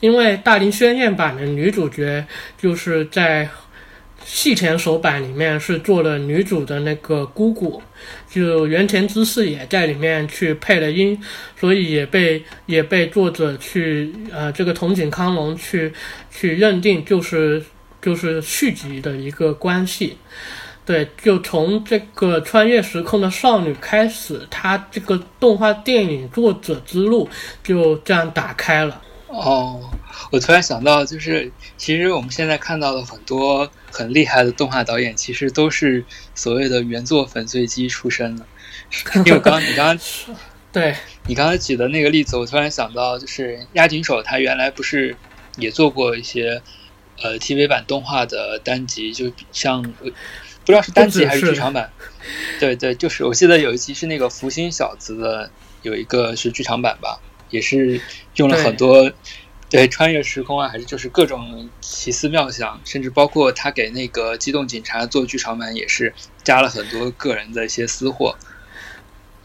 [0.00, 3.48] 因为大林宣彦版的女主角就是在
[4.24, 7.80] 细田守版里面是做了女主的那个姑姑，
[8.28, 11.16] 就原田知世也在里面去配了音，
[11.58, 15.92] 所以也被也被作者去呃这个桐井康隆去
[16.30, 17.62] 去认定就是
[18.02, 20.16] 就是续集的一个关系。
[20.84, 27.28] 对，就从这个穿越时空的少女开始，她这个动画电影作者之路
[27.62, 29.02] 就这样打开了。
[29.28, 29.90] 哦，
[30.30, 36.04] 我突然想到，就是其实我们现在看到的很多很厉害的动画导演，其实都是
[36.34, 38.46] 所谓的原作粉碎机出身的。
[39.24, 39.98] 因为刚你刚刚
[40.72, 40.94] 对
[41.26, 45.16] 你刚才举的那个例子，我突然想到，就是押井守他原来不是
[45.56, 46.62] 也做过一些
[47.20, 50.04] 呃 TV 版动画的单集，就像不
[50.66, 51.90] 知道是单集还是剧场版。
[52.60, 55.50] 对对，就是我记得有一集是那个福星小子的，
[55.82, 57.18] 有一个是剧场版吧。
[57.50, 58.00] 也是
[58.36, 59.10] 用了很多，
[59.68, 68.36] 对穿越时空啊，还是就是各种奇思妙想，甚至包括他给那个机动警察做剧场版，也是加了很多个人的一些私货。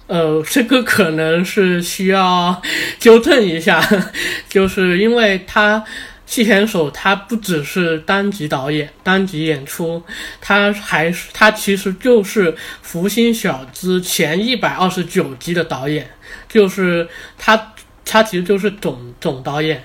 [0.06, 2.62] 呃，这个可能是需要
[3.00, 3.82] 纠正一下，
[4.48, 5.84] 就是因为他
[6.26, 10.04] 细田守他不只是单集导演、单集演出，
[10.40, 16.12] 他还是他其实就是《福星小子》前一百二十九集的导演，
[16.48, 17.74] 就是他。
[18.06, 19.84] 他其实就是总总导演，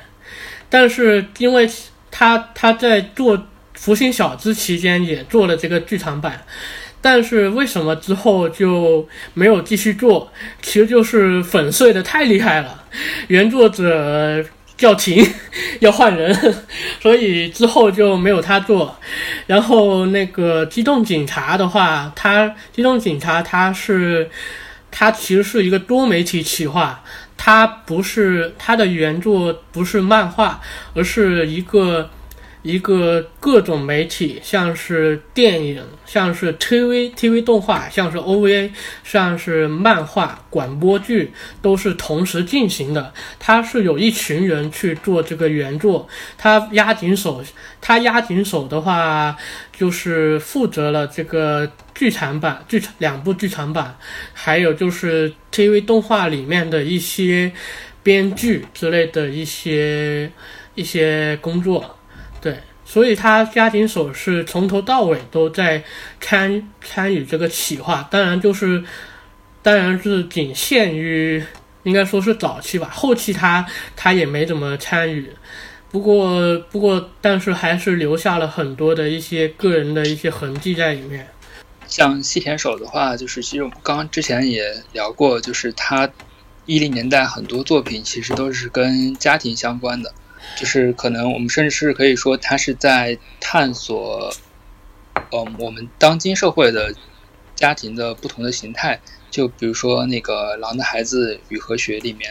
[0.69, 1.69] 但是因为
[2.11, 3.39] 他他在做
[3.75, 6.45] 《福星小子》期间也做了这个剧场版，
[7.01, 10.33] 但是为什么之后就没有继续做？
[10.63, 12.85] 其实就是粉碎的太厉害了，
[13.29, 14.45] 原作者
[14.77, 15.25] 叫停，
[15.81, 16.35] 要换人，
[17.01, 18.99] 所以之后就没有他做。
[19.47, 24.29] 然后那个机动警察的话，他机动警察他是
[24.91, 27.05] 他其实是一个多媒体企划。
[27.37, 30.61] 它不是它的原著，不是漫画，
[30.95, 32.11] 而是一个
[32.67, 38.71] 一个各种媒体，像是电影，像是 TV TV 动画，像是 OVA，
[39.05, 43.13] 像是漫画、广播剧，都是同时进行的。
[43.39, 47.43] 它是有一群人去做这个原作，他押井守，
[47.81, 49.37] 他押井守的话，
[49.73, 51.71] 就是负责了这个。
[51.99, 53.97] 剧场版、剧场两部剧场版，
[54.35, 57.51] 还有就是 TV 动画里面的一些
[58.03, 60.31] 编剧之类的一些
[60.75, 61.97] 一些工作，
[62.87, 65.83] 所以他家庭手是从头到尾都在
[66.21, 68.83] 参参与这个企划，当然就是，
[69.61, 71.43] 当然是仅限于
[71.83, 73.67] 应该说是早期吧，后期他
[73.97, 75.31] 他也没怎么参与，
[75.91, 81.27] 不过不过但是还是留下了很多的一些个人的一些痕迹在里面。
[81.89, 86.09] 像细田守的话，就是其实我们刚刚之前也聊过，就是他
[86.65, 90.13] 一零年代很多作品其实都是跟家庭相关的，
[90.55, 94.33] 就是可能我们甚至是可以说他是在探索，
[95.33, 96.95] 嗯，我们当今社会的
[97.55, 99.01] 家庭的不同的形态。
[99.29, 102.31] 就比如说那个《狼的孩子与和学》里面，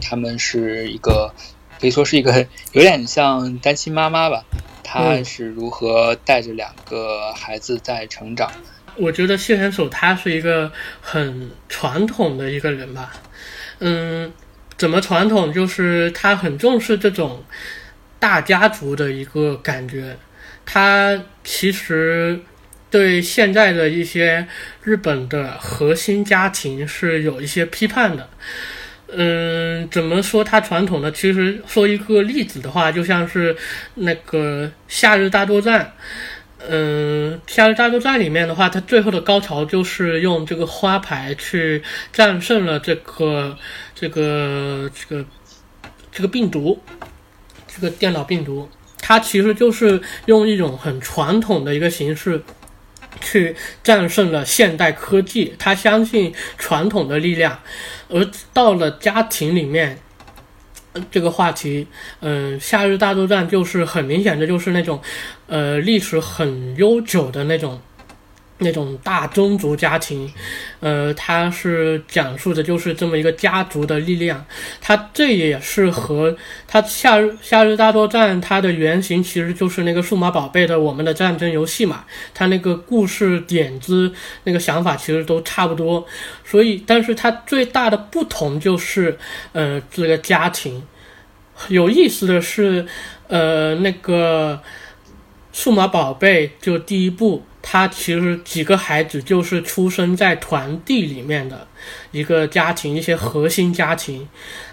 [0.00, 1.34] 他们是一个
[1.80, 4.44] 可以说是一个有点像单亲妈妈吧。
[4.84, 8.52] 他是如何带着两个孩子在成长？
[8.96, 10.70] 我觉得谢贤守他是一个
[11.00, 13.12] 很传统的一个人吧。
[13.78, 14.32] 嗯，
[14.80, 15.52] 怎么传统？
[15.52, 17.44] 就是他很重视这种
[18.18, 20.16] 大家族的一个感觉。
[20.64, 22.40] 他其实
[22.88, 24.48] 对现在的一些
[24.82, 28.30] 日本的核心家庭是有一些批判的。
[29.12, 31.12] 嗯，怎么说它传统呢？
[31.12, 33.54] 其实说一个例子的话，就像是
[33.96, 35.84] 那个《夏日大作战》。
[36.68, 41.82] 嗯，《夏日大作战》里面的话，它最后的高潮就是用这个花牌去
[42.12, 43.56] 战胜了这个
[43.94, 45.24] 这个这个
[46.12, 46.80] 这个病毒，
[47.66, 48.68] 这个电脑病毒。
[48.98, 52.42] 它其实就是用一种很传统的一个形式。
[53.20, 57.58] 去战胜了现代科技，他相信传统的力量，
[58.08, 59.98] 而到了家庭里面，
[61.10, 61.86] 这个话题，
[62.20, 65.00] 嗯，《夏日大作战》就是很明显的就是那种，
[65.46, 67.80] 呃，历史很悠久的那种。
[68.62, 70.30] 那种大宗族家庭，
[70.80, 74.44] 呃，它是讲述的就是这么一个家族的力量。
[74.80, 76.36] 它这也是和
[76.68, 82.04] 它夏日夏日大作战它的原型其实就是那个数码宝贝的我们的战争游戏嘛。
[82.34, 84.12] 它那个故事点子
[84.44, 86.06] 那个想法其实都差不多。
[86.44, 89.18] 所以，但是它最大的不同就是，
[89.52, 90.82] 呃，这个家庭
[91.68, 92.86] 有意思的是，
[93.28, 94.60] 呃，那个
[95.52, 97.42] 数码宝贝就第一部。
[97.62, 101.66] 他其实几个孩子就是出生在团地里面的
[102.10, 104.26] 一个家庭，一些核心家庭，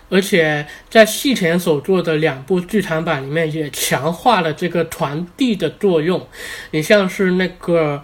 [0.09, 6.25] 而且在细田所做的两部剧场版里面也强化了这个团地的作用。
[6.71, 8.01] 你像是那个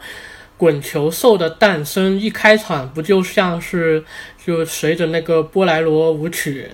[0.58, 4.04] 滚球兽的诞生，一开场不就像是
[4.46, 6.68] 就随着那个波莱罗舞曲，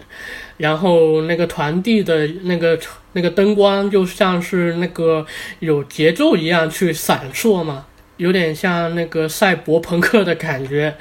[0.57, 2.77] 然后那个团地的那个
[3.13, 5.25] 那个灯光就像是那个
[5.59, 7.85] 有节奏一样去闪烁嘛。
[8.19, 10.93] 有点像那个赛博朋克的感觉，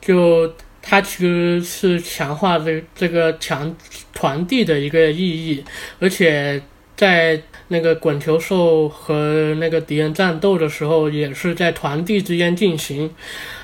[0.00, 0.50] 就
[0.80, 3.76] 它其实是强化这这个强
[4.14, 5.62] 团队的一个意义，
[6.00, 6.62] 而且
[6.96, 7.38] 在
[7.68, 13.14] 那个滚球兽和那个敌人战斗的时候，也是在团地之间进行。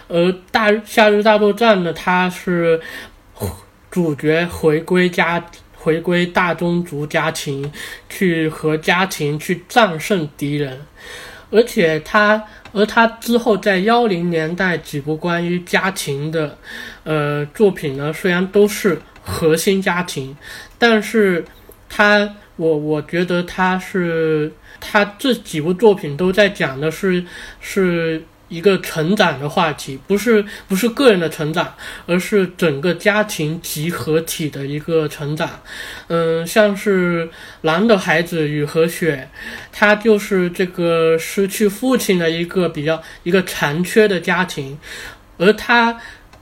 [0.09, 2.79] 而大夏日大作战呢，它是
[3.91, 5.43] 主角回归家，
[5.75, 7.73] 回归大宗族家庭，
[8.11, 10.79] 去和家庭去战胜敌人，
[11.51, 12.45] 而且它。
[12.73, 16.59] 而他之后在幺零年代几部关于家庭的，
[17.05, 20.37] 呃作品呢，虽然都是核心家庭，
[20.79, 21.45] 但是
[21.89, 27.25] 他我我觉得他是他这几部作品都在讲的是
[27.61, 28.23] 是。
[28.53, 31.75] 一个成长的话题，不是不是个人的成长，
[32.07, 35.49] 而是整个家庭集合体的一个成长。
[36.09, 37.27] 嗯，像是
[37.63, 39.31] 《狼的孩子》雨和雪，
[39.73, 44.79] 他就是这个失去父亲的一个比较一个残缺的家庭，
[45.39, 45.99] 而他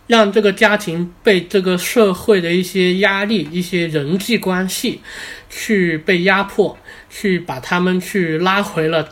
[0.08, 5.00] 让这个家庭被这个社会的一些压力、一些人际关系
[5.48, 6.76] 去被压迫，
[7.08, 9.08] 去把他们去拉回了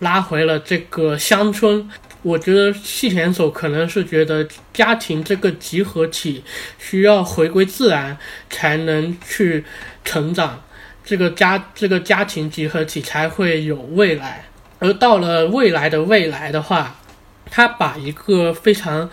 [0.00, 1.88] 拉回了这个乡村。
[2.24, 6.42] 我觉得细田守可能是觉得家庭这个集合体
[6.78, 8.16] 需要回归自然
[8.48, 9.62] 才能去
[10.02, 10.64] 成长，
[11.04, 14.46] 这个家这个家庭集合体才会有未来。
[14.78, 16.96] 而到了未来的未来的话，
[17.50, 19.10] 他把一个非常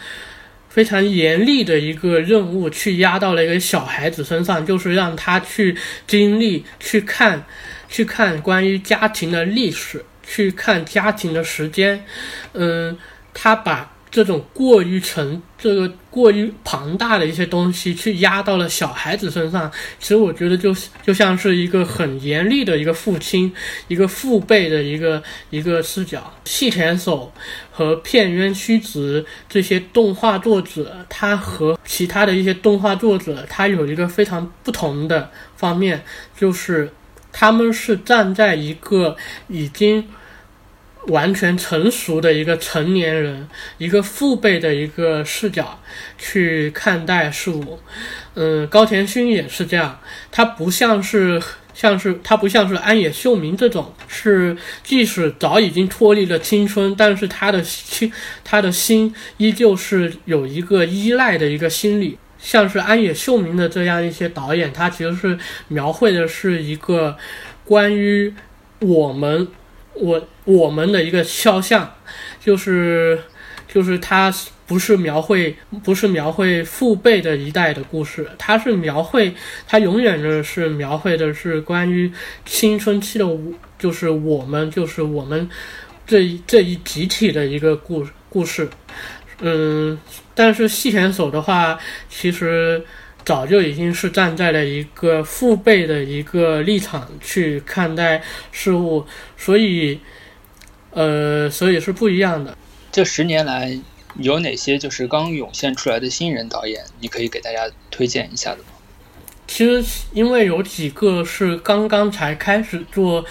[0.69, 5.75] 非常严厉的一个任务去压到了一个小孩子身上，就是让他去
[6.07, 7.43] 经历、去看、
[7.89, 10.05] 去看关于家庭的历史。
[10.23, 12.05] 去看家庭的时间，
[12.53, 12.97] 嗯，
[13.33, 19.71] 他把这种过于沉、这个过于庞大的一些东西去压到了小孩子身上。
[19.99, 23.53] 其实我觉得，就就像是一个很严厉的一个父亲、
[23.87, 26.33] 一个父辈的一个一个视角。
[26.43, 27.31] 细田守
[27.71, 36.03] 和片渊虚子这些动画作者，他和其他的一些动画作者，他有一个非常不同的方面，
[36.37, 36.91] 就是
[37.31, 39.15] 他们是站在一个
[39.47, 40.07] 已经。
[41.07, 45.79] 完全成熟的一个成年人，一个父辈的一个视角
[46.15, 47.79] 去看待事物。
[48.35, 51.41] 嗯，高田勋也是这样，他不像是
[51.73, 58.13] 像是他不像是安野秀明这种，是即使早已经脱离了青春，但是他的心
[58.43, 62.19] 他的心依旧是有一个依赖的一个心理。
[62.41, 65.37] 像是安野秀明的这样一些导演，他其实是
[65.69, 67.15] 描绘的是一个
[67.63, 68.33] 关于
[68.79, 69.47] 我们。
[69.93, 71.95] 我我们的一个肖像，
[72.39, 73.19] 就是
[73.67, 74.33] 就是他
[74.65, 79.35] 不是描绘不是描绘父辈的一代的故事，他是描绘
[79.67, 82.09] 他永远的是描绘的是关于
[82.45, 83.27] 青春期的，
[83.77, 85.47] 就是我们就是我们
[86.07, 88.69] 这这一集体的一个故故事。
[89.41, 89.99] 嗯，
[90.33, 91.79] 但是细选手的话，
[92.09, 92.85] 其实。
[93.23, 98.19] 早就已经是站在了一个父辈的一个立场去看待
[98.51, 99.05] 事物，
[99.37, 99.99] 所以，
[100.89, 102.57] 呃，所以是不一样的。
[102.91, 103.79] 这十年来
[104.15, 108.69] 有哪些就是刚涌现出来的新人导演，你可以给大家推荐一下的吗？
[109.45, 113.23] 其实，因为有几个是刚刚才开始做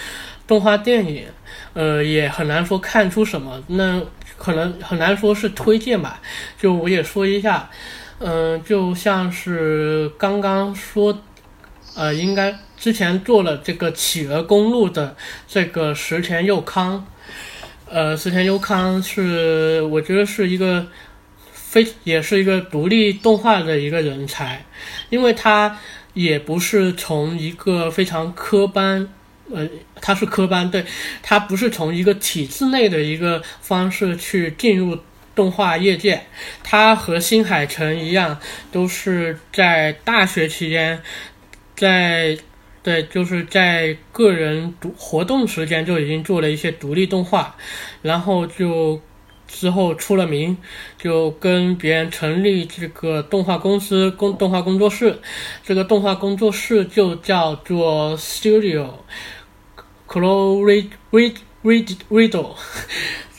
[0.47, 1.25] 动画电影，
[1.73, 4.01] 呃，也很难说看出什么，那
[4.41, 6.19] 可能很难说是推荐吧。
[6.59, 7.69] 就我也说一下。
[8.23, 11.23] 嗯，就像是刚刚说，
[11.95, 15.15] 呃，应该之前做了这个企鹅公路的
[15.47, 17.03] 这个石田佑康，
[17.89, 20.85] 呃，石田佑康是我觉得是一个
[21.51, 24.65] 非也是一个独立动画的一个人才，
[25.09, 25.79] 因为他
[26.13, 29.09] 也不是从一个非常科班，
[29.53, 29.67] 呃，
[30.01, 30.85] 他是科班，对，
[31.21, 34.97] 他不是从一个体制内的一个方式去进入
[35.33, 36.21] 动画业界，
[36.63, 38.39] 他和新海诚一样，
[38.71, 41.01] 都是在大学期间，
[41.75, 42.37] 在
[42.83, 47.55] 对，就是在个人独活动时间就已经做了一些独立动画，
[48.01, 48.99] 然后就
[49.47, 50.57] 之后出了名，
[50.97, 55.19] 就跟别人成立这个动画公司工动画工作室，
[55.63, 58.89] 这个动画工作室就叫做 Studio
[60.11, 62.55] c l o r i Rid Rid Riddle，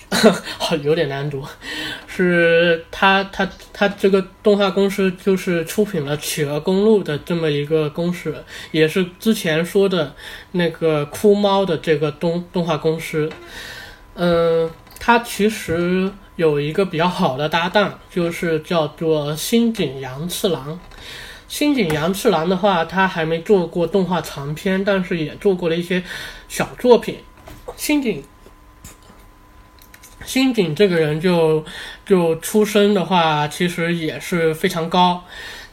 [0.59, 1.45] 好有点难读。
[2.07, 10.14] 是他，他，他这个动画公司就是出品了《企鹅公路》的这么一个公司，也是之前说的
[10.53, 13.31] 那个哭猫的这个动动画公司。
[14.14, 20.79] 嗯，他其实有一个比较好的搭档，就是叫做新井洋次郎。
[21.49, 26.03] 新井洋次郎的话，他还没做过动画长片，但是也做过了一些
[26.53, 27.17] 小作品。
[27.77, 28.23] 新井。
[30.27, 31.65] 新井这个人就
[32.05, 35.25] 就出生的话，其实也是非常高，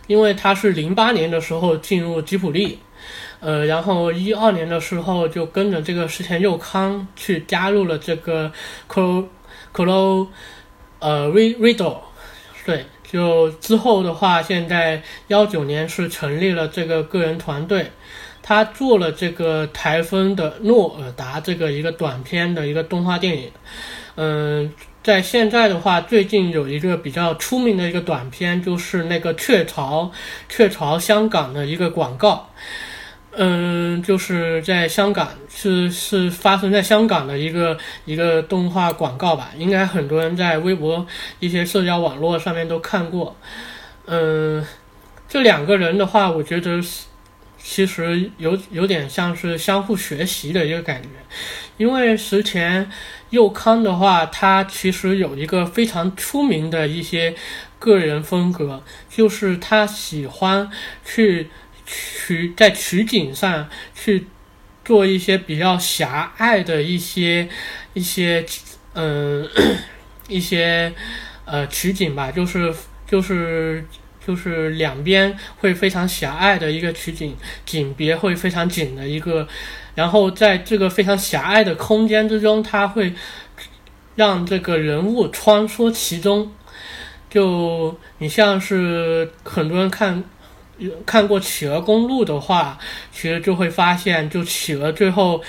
[0.07, 2.79] 因为他是零八年的时候进入吉普力，
[3.41, 8.49] 呃，然后一二年的时候就跟着这个石田佑康去加入了这个
[8.87, 9.25] Clo
[9.73, 10.29] Clo
[10.99, 11.97] 呃 Riddle，
[12.65, 17.91] 对，就之后的话，现在幺九年是成立了这个个人团队，
[18.49, 23.51] 他做了这个台风的诺尔达这个一个短片的一个动画电影。
[24.15, 24.73] 嗯，
[25.03, 30.11] 在现在的话，最近有一个比较出名的一个短片，就是那个雀巢，
[30.49, 32.49] 雀巢香港的一个广告。
[33.33, 41.05] 嗯，就是在香港，是是发生在香港的一个一个动画广告吧，应该很多人在微博
[41.39, 43.35] 一些社交网络上面都看过。
[44.07, 44.65] 嗯，
[45.27, 47.05] 这两个人的话，我觉得是
[47.61, 51.09] 其实有有点像是相互学习的一个感觉，
[51.77, 52.89] 因为石田。
[53.31, 57.35] 佑康的话，他其实有一个非常出名的一些
[57.77, 60.67] 个人风格，就是他喜欢
[61.05, 61.47] 去
[61.85, 64.25] 取在取景上去
[64.83, 67.47] 做一些比较狭隘的一些
[67.93, 68.43] 一些
[68.93, 69.47] 嗯
[70.27, 70.91] 一些
[71.45, 72.73] 呃取景吧，就是
[73.05, 73.85] 就是
[74.29, 79.47] 就是两边会非常狭隘的一个取景，景别会非常紧的一个。
[79.95, 83.11] 然后在这个非常狭隘的空间之中，它会
[84.13, 86.51] 让这个人物穿梭其中。
[87.27, 90.23] 就你像是很多人看
[91.07, 92.77] 看过《企鹅公路》的话，
[93.11, 95.41] 其实就会发现，就企鹅最后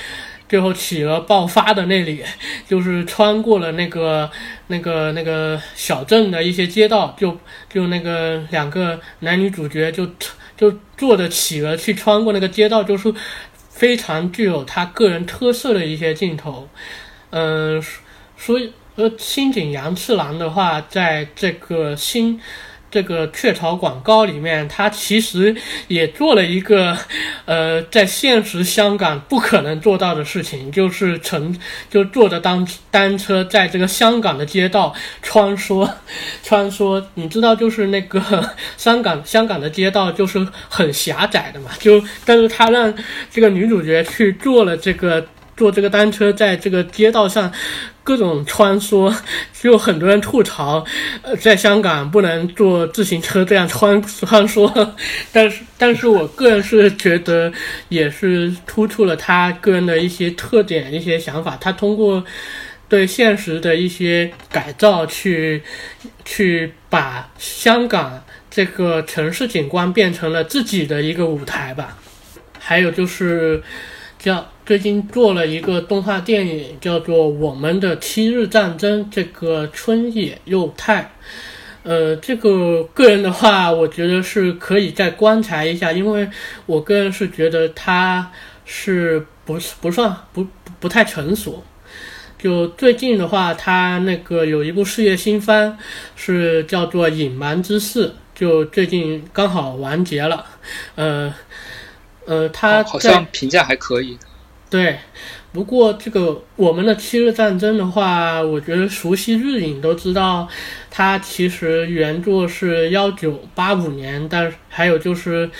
[0.50, 2.22] 最后企鹅爆发的那里，
[2.68, 4.30] 就是穿过了那个
[4.66, 7.38] 那个那个小镇的一些街道，就
[7.72, 10.06] 就那个两个男女主角就
[10.54, 13.14] 就坐着企鹅去穿过那个街道，就是。
[13.72, 16.68] 非常具有他个人特色的一些镜头，
[17.30, 17.82] 嗯，
[18.36, 22.38] 所以呃，新井洋次郎的话，在这个新
[22.90, 25.54] 这个雀巢广告里面，他其实
[25.88, 26.96] 也做了一个
[27.46, 31.56] 呃，在现实香港不可能做到的事情，就是乘
[31.88, 35.88] 就坐着单单车在这个香港的街道穿梭
[36.42, 37.04] 穿梭。
[37.14, 38.20] 你知道，就是那个
[38.76, 42.92] 香港香港的街道就是很狭窄的嘛，就但是他让
[43.30, 45.24] 这个女主角去坐了这个
[45.56, 47.52] 坐这个单车在这个街道上。
[48.02, 49.14] 各种穿梭，
[49.52, 50.84] 就很多人吐槽，
[51.22, 54.90] 呃，在香港不能坐自行车这样穿穿梭，
[55.32, 57.52] 但是，但是我个人是觉得，
[57.88, 61.56] 也是突出了他个人的一些特点、一些想法。
[61.60, 62.24] 他通过
[62.88, 65.62] 对现实的一些改造，去
[66.24, 71.98] 去把香港这个城市景观变成了自己的一个舞台吧。
[72.58, 73.62] 还有就是，
[74.18, 74.50] 叫。
[74.70, 79.04] 最近做了一个动画电影，叫做《我们的七日战争》。
[79.10, 81.10] 这个春野佑太，
[81.82, 86.30] 呃，这个个人的话，我觉得是可以再观察一下，因为
[86.66, 88.30] 我个人是觉得他
[88.64, 90.46] 是不是不算不
[90.78, 91.64] 不太成熟。
[92.38, 95.76] 就最近的话，他那个有一部事业新番，
[96.14, 98.06] 是叫做《隐瞒之事》，
[98.36, 100.46] 就最近刚好完结了。
[100.94, 101.34] 呃
[102.24, 104.16] 呃，他好像评价还可以。
[104.70, 105.00] 对，
[105.52, 110.48] 不过这个我们的七日战争的话，我觉得熟悉日影都知道，
[110.88, 115.50] 它其实原作是幺九八五年，但还有就是，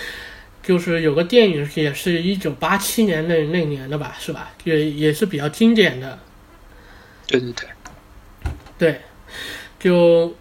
[0.63, 4.49] 就是有个电影也是一九八七年那那年的吧，是吧？
[4.63, 6.17] 也也是比较经典的。
[7.27, 7.67] 对对对，
[8.77, 9.01] 对，
[9.77, 10.33] 就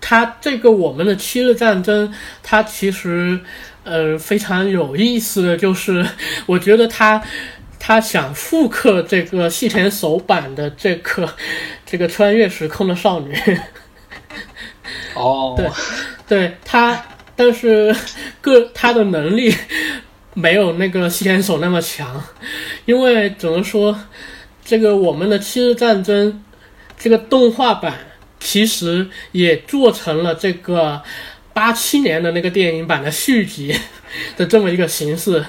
[0.00, 3.40] 它这个我们的七日战争，它其实
[3.82, 6.06] 呃非常有意思的就是，
[6.46, 7.20] 我觉得它
[7.86, 11.28] 它想复刻这个细田守版的这个
[11.84, 13.38] 这个穿越时空的少女。
[15.14, 15.68] 哦，对，
[16.26, 17.04] 对他，
[17.36, 17.94] 但是
[18.40, 19.54] 个他的能力
[20.32, 22.24] 没有那个细田守那么强，
[22.86, 23.94] 因为怎么说，
[24.64, 26.42] 这个我们的七日战争
[26.98, 27.98] 这个动画版
[28.40, 31.02] 其实也做成了这个
[31.52, 33.78] 八七年的那个电影版的续集
[34.38, 35.44] 的这么一个形式，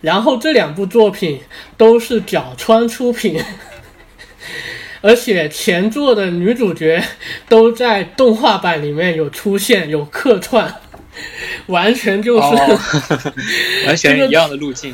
[0.00, 1.40] 然后这两部作品
[1.76, 3.42] 都是角川出品。
[5.00, 7.00] 而且前作的女主角
[7.48, 10.74] 都在动画版里面有出现，有客串，
[11.66, 12.48] 完全就是
[13.86, 14.92] 完全一样的路径。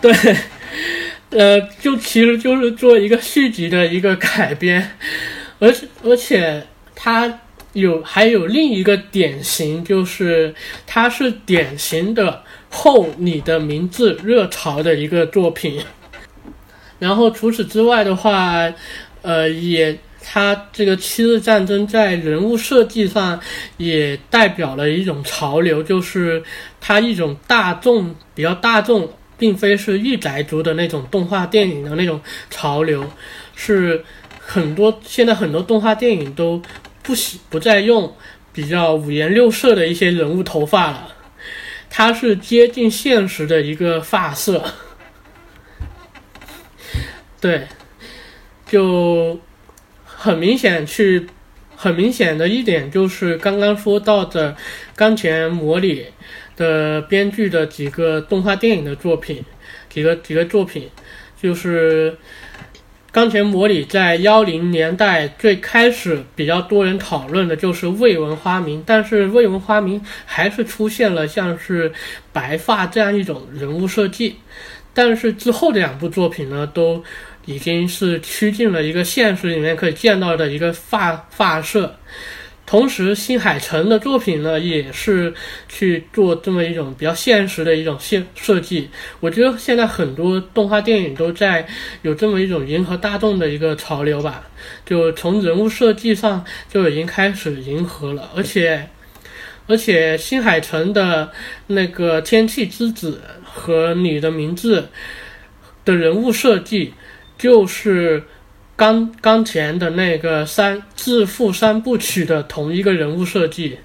[0.00, 0.14] 对，
[1.30, 4.92] 呃，就其实就是做一个续集的一个改编，
[5.58, 6.64] 而且而且
[6.94, 7.40] 它
[7.72, 10.54] 有还有另一个典型，就是
[10.86, 12.44] 它是典型的
[12.76, 15.80] 后你的名字热潮的一个作品。
[17.00, 18.72] 然后除此之外的话。
[19.22, 23.40] 呃，也，他这个七日战争在人物设计上
[23.76, 26.40] 也代表了一种潮流，就是
[26.80, 32.20] 它一种大众比较大众，并非是御宅族的那种动画电影的那种
[32.50, 33.04] 潮流，
[33.56, 34.04] 是
[34.38, 36.62] 很多现在很多动画电影都
[37.02, 38.14] 不喜不再用
[38.52, 41.15] 比较五颜六色的一些人物头发了，
[41.98, 44.62] 它是接近现实的一个发色，
[47.40, 47.66] 对。
[48.66, 49.40] 就
[50.04, 51.26] 很明显，去
[51.74, 54.52] 很明显的一点就是刚刚说到的
[54.94, 56.02] 《钢前魔里》
[56.58, 59.42] 的编剧的几个动画电影的作品，
[59.88, 60.90] 几个几个作品，
[61.40, 62.12] 就是
[63.16, 71.90] 《钢前魔里》在幺零年代最开始比较多人讨论的就是未闻花名，但是未闻花名还是出现了像是
[72.30, 74.36] 白发这样一种人物设计，
[74.92, 77.02] 但是之后的两部作品呢都。
[77.48, 81.96] 已经是趋近了一个现实里面可以见到的一个发发色，
[82.66, 85.32] 同时新海诚的作品呢也是
[85.68, 88.90] 去做这么一种比较现实的一种现设计。
[89.20, 91.66] 我觉得现在很多动画电影都在
[92.02, 94.44] 有这么一种迎合大众的一个潮流吧，
[94.84, 98.88] 就从人物设计上就已经开始迎合了，而且
[99.68, 101.30] 而且新海诚的
[101.68, 104.80] 那个《天气之子》和《你的名字》
[105.84, 106.92] 的人物设计。
[107.38, 108.22] 就是
[108.76, 113.78] 钢钢前的那个三致富三部曲的同一个人物设计，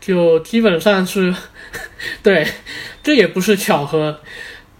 [0.00, 1.34] 就基本上是，
[2.22, 2.46] 对，
[3.02, 4.20] 这也不是巧合。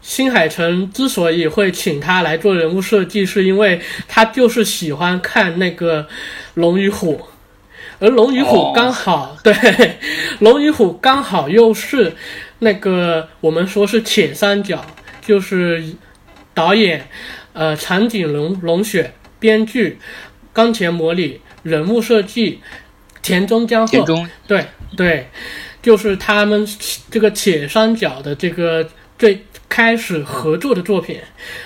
[0.00, 6.04] 新海诚之所以会请他来做人物设计，是因为他就是喜欢看那个
[6.54, 7.16] 《龙与虎》，
[7.98, 9.52] 而《龙与虎》刚好 对，
[10.38, 12.12] 《龙与虎》刚好又是
[12.60, 14.86] 那个我们说是铁三角，
[15.26, 15.82] 就是
[16.54, 17.08] 导演。
[17.58, 19.98] 呃，长井龙龙雪编剧，
[20.52, 22.60] 钢琴魔里人物设计，
[23.22, 24.66] 田中江鹤，对
[24.96, 25.26] 对，
[25.82, 26.66] 就是他们
[27.10, 31.18] 这个铁三角的这个最开始合作的作品，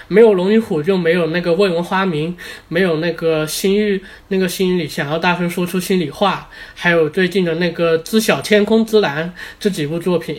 [0.09, 2.37] 没有龙与虎就没有那个未闻花名，
[2.69, 10.39] 没有那个心欲那个心里想要大声说出心里话，还有最近的那个知晓天空之蓝这几部作品，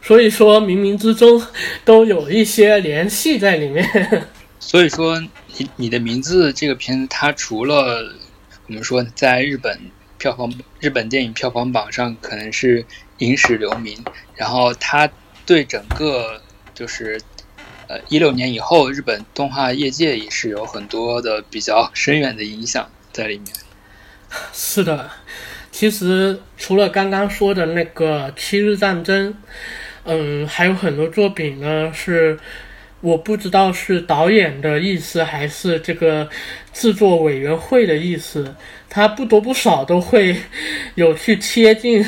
[0.00, 1.42] 所以说冥冥之中
[1.84, 3.84] 都有一些联系在里面。
[4.62, 5.18] 所以说，
[5.56, 8.14] 你你的名字这个片子，它除了
[8.66, 9.80] 我们说在日本
[10.18, 12.84] 票房、日本电影票房榜上可能是
[13.18, 14.04] 影史留名，
[14.36, 15.10] 然后它
[15.46, 16.42] 对整个
[16.74, 17.18] 就是
[17.88, 23.48] 呃一六年以后日本动画业界也是有很多的比较深远的影响在里面。
[24.52, 25.10] 是的，
[25.72, 29.34] 其实除了刚刚说的那个七日战争，
[30.04, 32.38] 嗯，还有很多作品呢是。
[33.00, 36.28] 我不知道是导演的意思还是这个
[36.72, 38.54] 制作委员会的意思，
[38.88, 40.36] 他不多不少都会
[40.96, 42.04] 有去贴近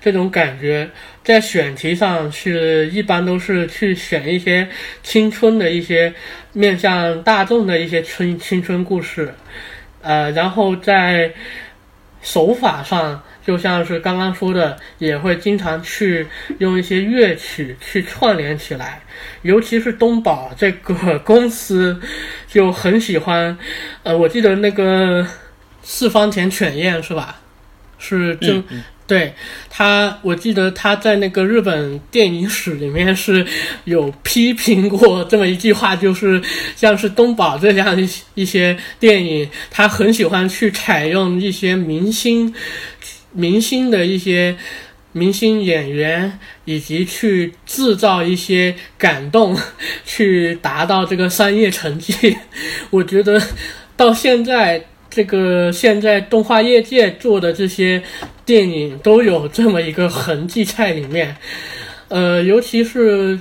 [0.00, 0.88] 这种感觉，
[1.22, 4.66] 在选题上是一般都是去选一些
[5.02, 6.12] 青春的一些
[6.52, 9.34] 面向大众的一些春青春故事，
[10.00, 11.32] 呃，然后在
[12.22, 13.22] 手法上。
[13.46, 16.26] 就像是刚刚说的，也会经常去
[16.58, 19.02] 用一些乐曲去串联起来，
[19.42, 22.00] 尤其是东宝这个公司
[22.48, 23.56] 就很喜欢。
[24.02, 25.26] 呃，我记得那个
[25.82, 27.40] 四方田犬彦是吧？
[27.98, 28.62] 是就。
[29.06, 29.34] 对
[29.68, 33.44] 他，我记得他在那个日本电影史里面是
[33.82, 36.40] 有批评过这么一句话，就是
[36.76, 42.54] 像是东宝这样一些电影，他很喜欢去采用一些明星。
[43.32, 44.56] 明星的一些
[45.12, 49.56] 明星演员，以及去制造一些感动，
[50.04, 52.36] 去达到这个商业成绩。
[52.90, 53.40] 我觉得
[53.96, 58.02] 到现在，这个现在动画业界做的这些
[58.44, 61.36] 电影都有这么一个痕迹在里面。
[62.08, 63.38] 呃，尤其是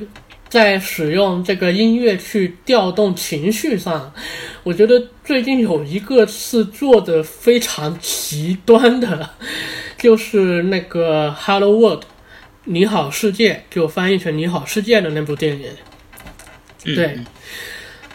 [0.49, 4.11] 在使用这个音乐去调动情绪上，
[4.63, 9.29] 我觉得最近有一个是做的非常极端的。
[9.99, 12.03] 就是那个《Hello World》，
[12.63, 15.69] 你好世界，就翻译成你好世界的那部电影。
[16.83, 17.19] 对，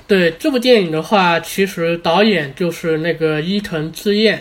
[0.09, 4.39] 对，这部电影的话，其实导演就是那个伊藤智彦，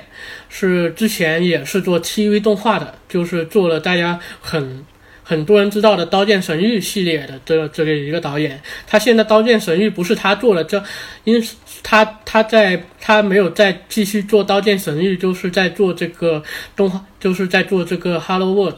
[0.47, 4.85] 是之前也是做 TV 动画的，就是做了大家很。
[5.24, 10.84] 很多人知道的《刀剑神域》系列的这个这个一个导演，他现在《刀剑神域》不是他做了，这
[11.24, 11.41] 因
[11.82, 16.43] 他他在他没有再继续做《刀剑神域》，就是在做这个
[16.76, 18.76] 动画，就是在做这个《Hello World》。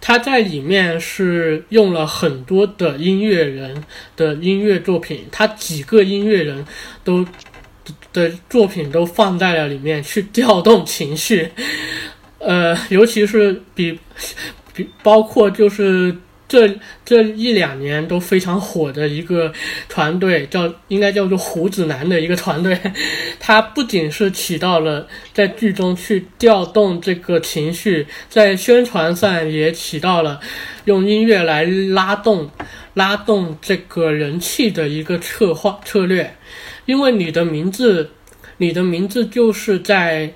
[0.00, 3.84] 他在里面是用了很多的音乐人
[4.16, 6.64] 的音乐作品，他几个音乐人
[7.02, 7.26] 都
[8.12, 11.50] 的作品都放在了里面去调动情绪，
[12.38, 13.98] 呃，尤其是比。
[15.02, 16.16] 包括就是
[16.46, 19.50] 这这一两年都非常火的一个
[19.88, 22.78] 团队，叫应该叫做胡子男的一个团队，
[23.40, 30.38] 他不仅是起到了在剧中去调动这个情绪，在宣传上也起到了
[30.84, 32.50] 用音乐来拉动
[32.92, 36.36] 拉动这个人气的一个策划策略，
[36.84, 38.10] 因为你的名字，
[38.58, 40.34] 你的名字就是在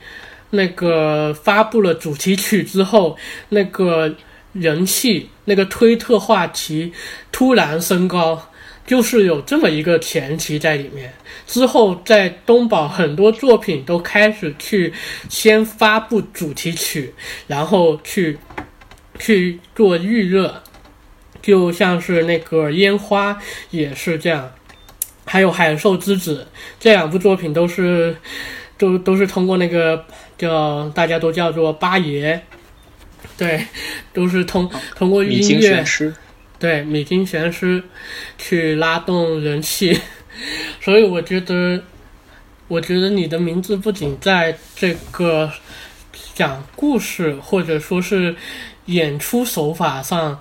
[0.51, 3.19] 那个发布了主题曲之后
[3.51, 4.17] 那个。
[4.53, 6.93] 人气那个推特话题
[7.31, 8.51] 突然升高，
[8.87, 11.13] 就是有这么一个前提在里面。
[11.47, 14.93] 之后在东宝很多作品都开始去
[15.29, 17.15] 先发布主题曲，
[17.47, 18.39] 然后去
[19.19, 20.63] 去做预热，
[21.41, 23.39] 就像是那个烟花
[23.71, 24.53] 也是这样，
[25.25, 28.17] 还有海兽之子这两部作品都是
[28.77, 30.05] 都都是通过那个
[30.37, 32.43] 叫大家都叫做八爷。
[33.39, 33.65] 对，
[34.13, 35.83] 都是通通过音乐，
[36.59, 37.83] 对米津玄师
[38.37, 39.99] 去拉动人气，
[40.81, 41.81] 所以我觉得，
[42.67, 45.51] 我觉得你的名字不仅在这个
[46.35, 48.35] 讲故事或者说是
[48.87, 50.41] 演出手法上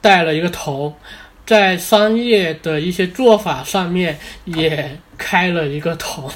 [0.00, 0.96] 带了一个头。
[1.44, 6.30] 在商业的一些做法上面也开了一个头，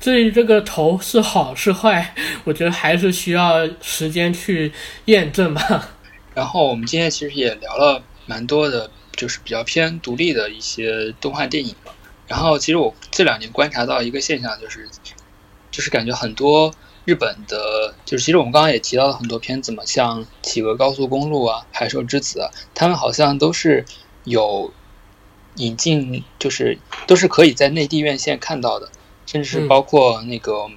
[0.00, 2.14] 至于这个头是好是坏，
[2.44, 4.72] 我觉得还是需要时间去
[5.06, 5.90] 验证吧。
[6.32, 11.74] 然后我们今天其实也聊了蛮多的，就是比较偏独立的一些动画电影。
[12.28, 14.88] 然后其实我这两年观察到一个现象，就是
[15.72, 16.72] 就是感觉很多
[17.04, 23.84] 日本的，就是其实我们刚刚也提到了很多片子嘛，像《企鹅高速公路》啊，《海兽之子》啊，他们好像都是。
[24.30, 24.72] 有
[25.56, 28.88] 引进，就是都是可以在内地院线看到的，
[29.26, 30.52] 甚至是包括那个《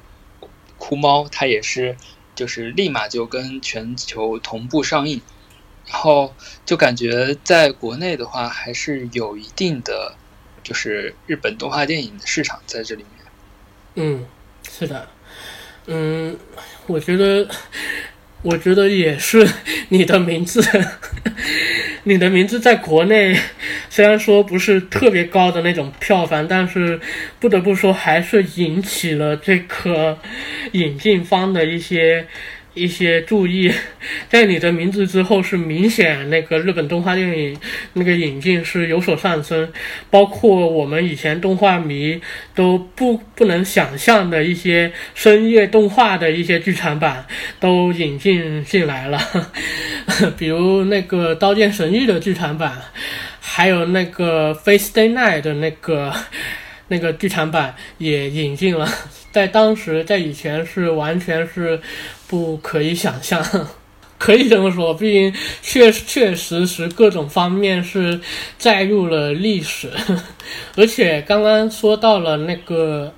[0.78, 1.96] 哭猫》，它也是
[2.36, 5.22] 就是立马就跟全球同步上映，
[5.86, 6.34] 然后
[6.66, 10.16] 就感觉在国内的话，还是有一定的
[10.64, 13.26] 就是日本动画电影的市场在这里面。
[13.96, 14.26] 嗯，
[14.70, 15.08] 是的，
[15.86, 16.36] 嗯，
[16.88, 17.48] 我觉得，
[18.42, 19.48] 我觉得也是
[19.90, 20.62] 你的名字。
[22.04, 23.36] 你的名字在国内
[23.90, 27.00] 虽然说不是特别高的那种票房，但是
[27.40, 30.18] 不得不说还是引起了这个
[30.74, 32.28] 引进方的一些。
[32.74, 33.72] 一些注意，
[34.30, 37.58] 在你的名字之后是明显那个日本动画电影
[37.94, 39.72] 那个引进是有所上升，
[40.10, 42.20] 包括我们以前动画迷
[42.56, 47.26] 都不不能想象的一些深夜动画的一些剧场版
[47.60, 49.20] 都引进进来了，
[50.38, 52.82] 比如那个《刀剑神域》的剧场版，
[53.40, 56.12] 还有那个《Face Day Night》的那个
[56.90, 58.88] 那个剧场版也引进了，
[59.32, 61.80] 在当时在以前是完全是。
[62.34, 63.46] 不可以想象，
[64.18, 65.32] 可以这么说，毕竟
[65.62, 68.20] 确确实实各种方面是
[68.58, 69.92] 载入了历史，
[70.76, 73.14] 而且刚刚说到了那个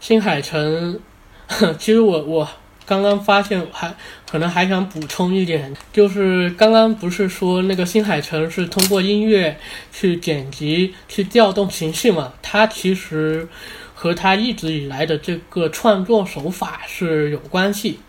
[0.00, 0.98] 新海诚，
[1.78, 2.48] 其实我我
[2.84, 3.94] 刚刚发现还
[4.28, 9.56] 可能还想补充一点，就是刚刚不是说那个新海诚是通过音乐
[9.92, 12.32] 去剪辑去调动情绪嘛？
[12.42, 13.46] 他其实
[13.94, 18.00] 和他一直以来的这个创作手法是有关系。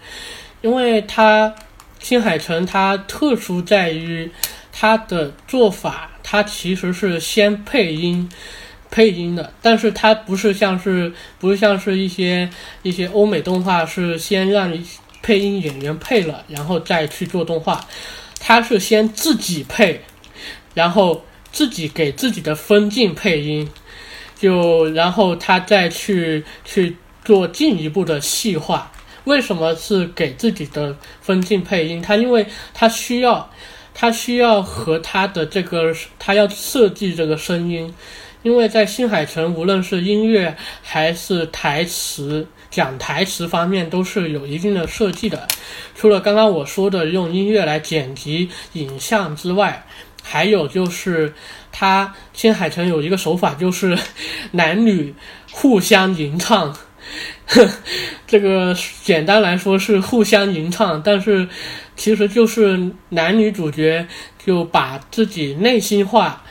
[0.61, 1.53] 因为他
[1.99, 4.31] 新海诚他特殊在于
[4.71, 8.29] 他的做法，他其实是先配音
[8.91, 12.49] 配音的，但是他不是像是不是像是一些
[12.81, 14.71] 一些欧美动画是先让
[15.21, 17.85] 配音演员配了，然后再去做动画。
[18.39, 20.01] 他是先自己配，
[20.73, 23.69] 然后自己给自己的分镜配音，
[24.37, 28.91] 就然后他再去去做进一步的细化。
[29.29, 32.01] 为什么是给自己的分镜配音？
[32.01, 33.47] 他因为他需要，
[33.93, 37.93] 他需要和他的这个他要设计这个声音。
[38.41, 45.47] 因为在新海诚，无论是音乐还是台词、讲台词方面，都是有一定的设计的。
[45.93, 49.85] 除了刚刚我说的用音乐来剪辑影像之外，
[50.23, 51.33] 还有就是
[51.71, 53.95] 他新海诚有一个手法，就是
[54.51, 55.13] 男女
[55.51, 56.75] 互相吟唱。
[58.27, 61.47] 这个简单来说是互相吟唱，但是
[61.95, 64.07] 其实就是男女主角
[64.45, 66.43] 就把自己内心话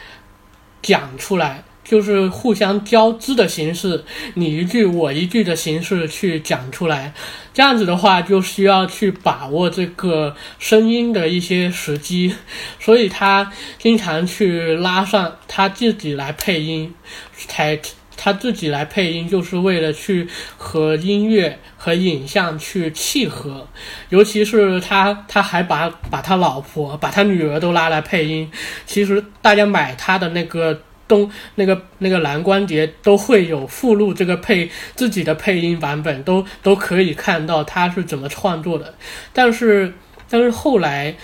[0.83, 1.63] 讲出来。
[1.85, 4.05] 就是互相交织的形式，
[4.35, 7.15] 你一句我一句的形式去讲出来，
[7.55, 12.35] 这样子的话就需要去把握这个声音的一些时机，
[12.79, 16.93] 所以他经常去拉上他自己来配音，
[17.35, 17.81] 才
[18.19, 20.29] 他自己来配音就是为了去
[20.59, 23.67] 和音乐和影像去契合，
[24.11, 28.51] 尤其是他他还把把他老婆把他女儿都拉来配音，
[28.85, 30.83] 其实大家买他的那个。
[31.09, 38.95] 东那个那个蓝光碟都会有附录，这个配自己的配音版本都都可以看到他是怎么创作的。
[39.33, 39.95] 但是
[40.29, 41.17] 但是后来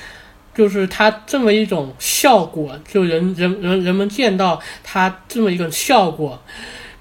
[0.54, 6.42] 就是他这么一种效果，就人人人人们见到他这么一个效果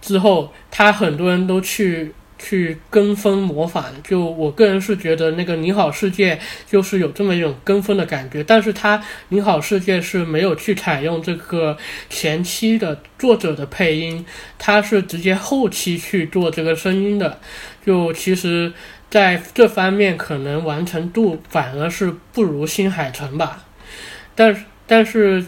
[0.03, 2.13] 之后，他很多人都去。
[2.39, 6.35] 去跟风模仿，就我个人是觉得那个《你好世界》
[6.69, 8.97] 就是有这么一种跟风的感觉，但是它
[9.29, 11.77] 《你好世界》是没有去采用这个
[12.09, 14.25] 前期的作者的配音，
[14.59, 17.39] 它是直接后期去做这个声音的，
[17.85, 18.73] 就其实
[19.09, 23.63] 在这方面可能完成度反而是不如新海诚吧，
[24.35, 25.45] 但是但是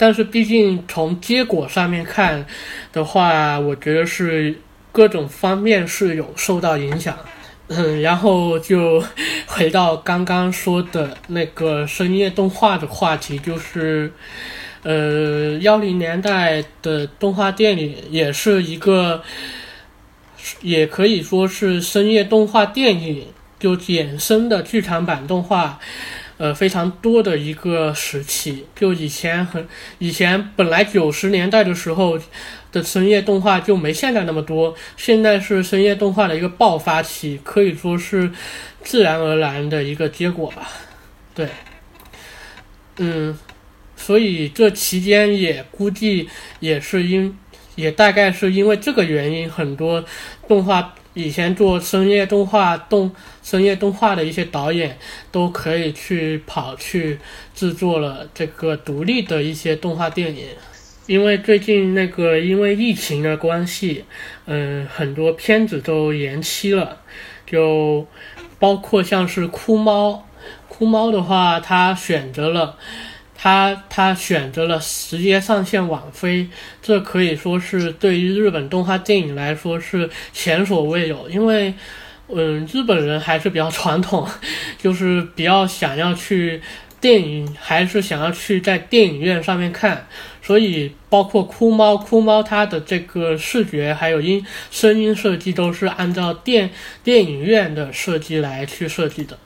[0.00, 2.46] 但是毕竟从结果上面看
[2.90, 4.56] 的话，我觉得是。
[4.92, 7.16] 各种方面是有受到影响，
[7.68, 9.00] 嗯，然后就
[9.46, 14.12] 回到刚刚说的那个深夜动画的话题，就是，
[14.82, 19.22] 呃，幺零年代的动画电影也是一个，
[20.60, 23.28] 也可以说是深夜动画电影
[23.60, 25.78] 就衍生的剧场版动画，
[26.40, 28.64] 呃，非常多的一个时期。
[28.74, 29.68] 就以前很
[29.98, 32.18] 以前本来九十年代的时候。
[32.72, 38.30] 的深夜动画就没现在那么多，现在是深夜动画的一个爆发期，可以说是
[38.84, 40.68] 自然而然的一个结果吧。
[41.34, 41.48] 对，
[42.98, 43.36] 嗯，
[43.96, 46.28] 所以这期间也估计
[46.60, 47.36] 也是因，
[47.74, 50.04] 也大概是因为这个原因，很多
[50.46, 53.10] 动画以前做深夜动画动
[53.50, 54.96] 深夜动画的一些导演
[55.32, 57.18] 都可以去跑去
[57.52, 60.46] 制作了这个独立的一些动画电影。
[61.06, 64.04] 因为最近那个因为疫情的关系，
[64.46, 66.98] 嗯，很多片子都延期了，
[67.44, 68.06] 就
[68.60, 70.24] 包括像是哭猫，
[70.68, 72.76] 哭猫的话，他选择了，
[73.34, 76.46] 他他选择了直接上线网飞，
[76.80, 81.74] 这可以说是对于日本动画电影来说是前所未有，因为，
[82.34, 84.28] 嗯，日本人还是比较传统，
[84.78, 86.60] 就是比较想要去
[87.00, 90.06] 电影，还是想要去在电影院上面看。
[90.42, 96.70] 所以，包括哭猫，哭猫它的这个视觉还有音声音设计都是按照电
[97.04, 99.38] 电影院的设计来去设计的。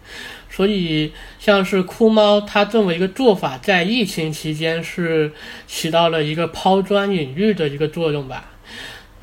[0.49, 5.33] 所以，像是哭猫它这么一个做法，在疫情期间是
[5.67, 8.54] 起到了一个抛砖引玉的一个作用吧。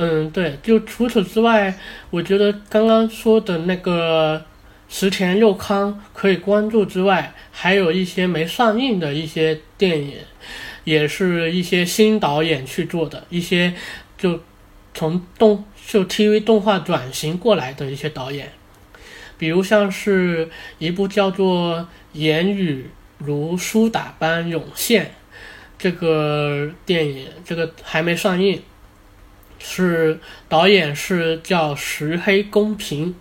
[0.01, 0.57] 嗯，对。
[0.63, 1.77] 就除此之外，
[2.09, 4.43] 我觉得刚刚说的那个
[4.89, 10.15] 石田佑康可以关注之外，还有一些没上映的一些电影。
[10.83, 13.71] 也是一些新导演去做的一些，
[14.17, 14.39] 就
[14.95, 18.51] 从动就 TV 动画转型过来的一些导演，
[19.37, 20.49] 比如像是
[20.79, 21.77] 一部叫做
[22.13, 25.05] 《言语如苏打般涌现》
[25.77, 28.59] 这个电影，这个还没上映，
[29.63, 30.19] 是
[30.49, 33.15] 导演是叫石黑公平。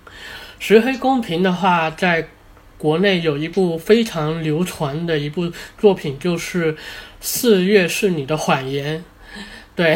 [0.59, 2.29] 石黑公平的话，在
[2.79, 6.77] 国内有一部非常流传的一部作品，就是。
[7.23, 9.05] 四月是你的谎言，
[9.77, 9.95] 对，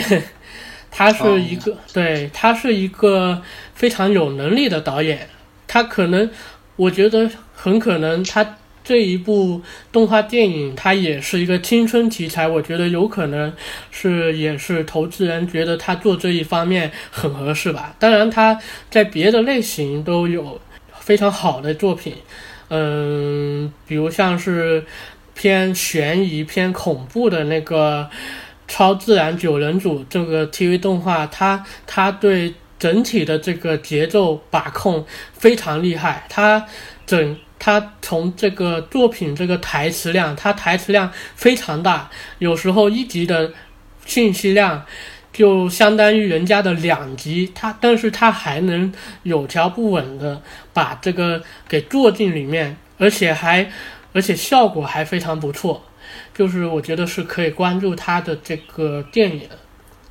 [0.91, 3.41] 他是一个，对他是一个
[3.75, 5.31] 非常有能力的导演。
[5.67, 6.31] 他可能，
[6.77, 12.47] 我觉得很可能，他这一部动画电影，它也是一个青春题材。
[12.47, 13.51] 我觉得有可能
[13.91, 17.97] 是，也是投资人觉得他做这一方面很合适吧。
[17.99, 20.61] 当然，他在别的类型都有
[21.01, 22.15] 非常好的作品，
[22.69, 24.85] 嗯，比如像是
[25.35, 28.07] 偏悬疑、偏恐怖的那个
[28.69, 36.67] 《超自然九人组》这个 TV 动画，它它对整体的这个节奏把控非常厉害，它
[37.07, 37.39] 整。
[37.65, 43.51] 他从这个作品这个台词量，他台词量非常大，有时候一集的
[44.05, 44.85] 信息量
[45.33, 47.51] 就相当于人家的两集。
[47.55, 48.93] 他，但是他还能
[49.23, 50.43] 有条不紊的
[50.75, 53.73] 把这个给做进里面，而且还，
[54.13, 55.83] 而且效果还非常不错。
[56.35, 59.49] 就是我觉得是可以关注他的这个电影。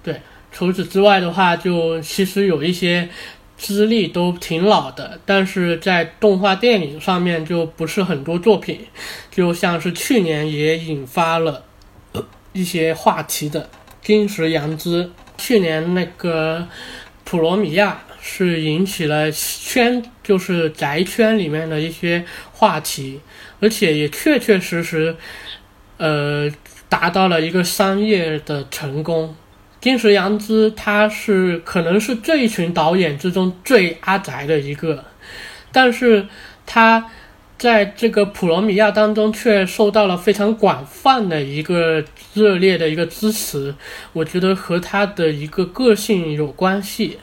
[0.02, 0.20] 对，
[0.52, 3.08] 除此之外的话，就其实有一些。
[3.58, 8.80] 资历都挺老的，但是在动画电影上面就不是很多作品，
[9.32, 11.64] 就像是去年也引发了
[12.52, 13.62] 一些话题的
[14.02, 15.04] 《金石阳之》，
[15.38, 16.60] 去年那个
[17.24, 23.22] 《普罗米亚》是引起了圈，就是宅圈里面的一些话题，
[23.60, 25.16] 而且也确确实实，
[25.98, 26.52] 呃，
[26.90, 29.36] 达到了一个商业的成功。
[29.84, 35.04] 金石阳之，他是可能是这一群导演之中最阿宅的一个，
[35.74, 36.26] 但是
[36.66, 37.12] 他
[37.58, 42.02] 在这个普罗米亚当中却受到了非常广泛的一个
[42.34, 43.76] 热烈的一个支持。
[44.14, 47.20] 我觉得和他的一个个性有关系。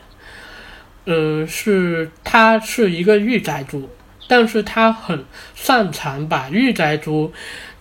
[1.07, 3.89] 嗯，是他是一个御宅族，
[4.29, 5.25] 但是他很
[5.55, 7.33] 擅长把御宅族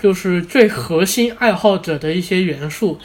[0.01, 2.97] 就是最核心爱好者的一些元素。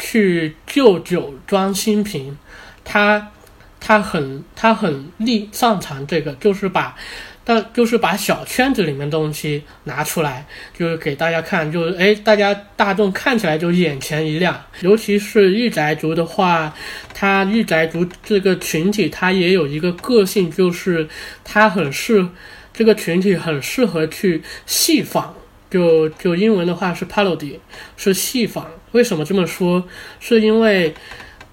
[0.00, 2.36] 去旧酒装新瓶，
[2.82, 3.30] 他
[3.78, 6.96] 他很他很厉擅长这个，就是把，
[7.44, 10.46] 但就是把小圈子里面东西拿出来，
[10.76, 14.58] 就是给大家看，就是哎，大家大众看起来就眼前一亮。
[14.80, 16.74] 尤其是御宅族的话，
[17.14, 21.06] 他御宅族这个群体，他也有一个个性，就是
[21.44, 22.26] 他很适
[22.72, 25.34] 这个群体很适合去戏仿。
[25.70, 27.58] 就就英文的话是 parody，
[27.96, 28.66] 是戏仿。
[28.92, 29.84] 为什么这么说？
[30.18, 30.92] 是因为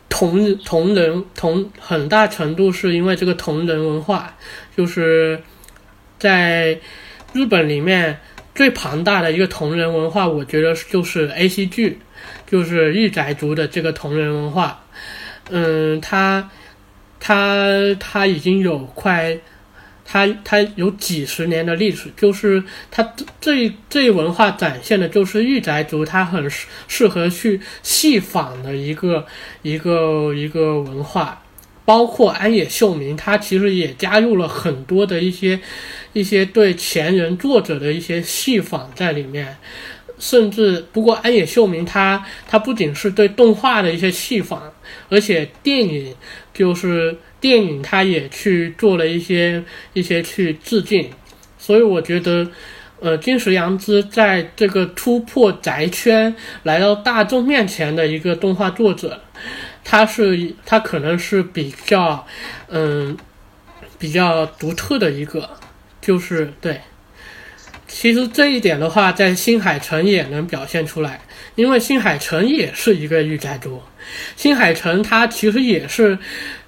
[0.10, 4.36] 同同人同很大程度是因为这个同人文化，
[4.76, 5.40] 就是
[6.18, 6.80] 在
[7.34, 8.20] 日本里面
[8.56, 12.00] 最庞大的一个同人文化，我觉得就是 A C G，
[12.48, 14.84] 就是御宅族的这个同人文化。
[15.50, 16.50] 嗯，他
[17.20, 17.68] 他
[18.00, 19.38] 他已经有快。
[20.10, 29.26] 它它有几十年的历史，就是它这这这一文化展现的就是御宅族，它很适适合去戏仿的一个
[29.64, 31.44] 一个一个文化，
[31.84, 35.60] 包括安野秀明，他其实也加入了很多的一些
[36.14, 39.58] 一些对前人作者的一些戏仿在里面，
[40.18, 44.72] 甚至不过安野秀明他他不仅是对动画的一些戏仿，
[45.10, 46.16] 而且电影
[46.54, 47.18] 就是。
[47.48, 49.64] 电影他也去做了一些
[49.94, 51.10] 一些去致敬，
[51.58, 52.46] 所以我觉得，
[53.00, 59.22] 呃，金石阳之在这个突破宅圈来到大众面前的一个动画作者，
[59.86, 62.28] 他是他可能是比较，
[62.68, 63.16] 嗯，
[63.98, 65.50] 比较独特的一个，
[66.02, 66.82] 就是对。
[67.88, 71.22] 其实这一点的话，在新海诚也能表现出来，
[71.56, 73.82] 因为新海诚也是一个御宅族，
[74.36, 76.18] 新海诚他其实也是。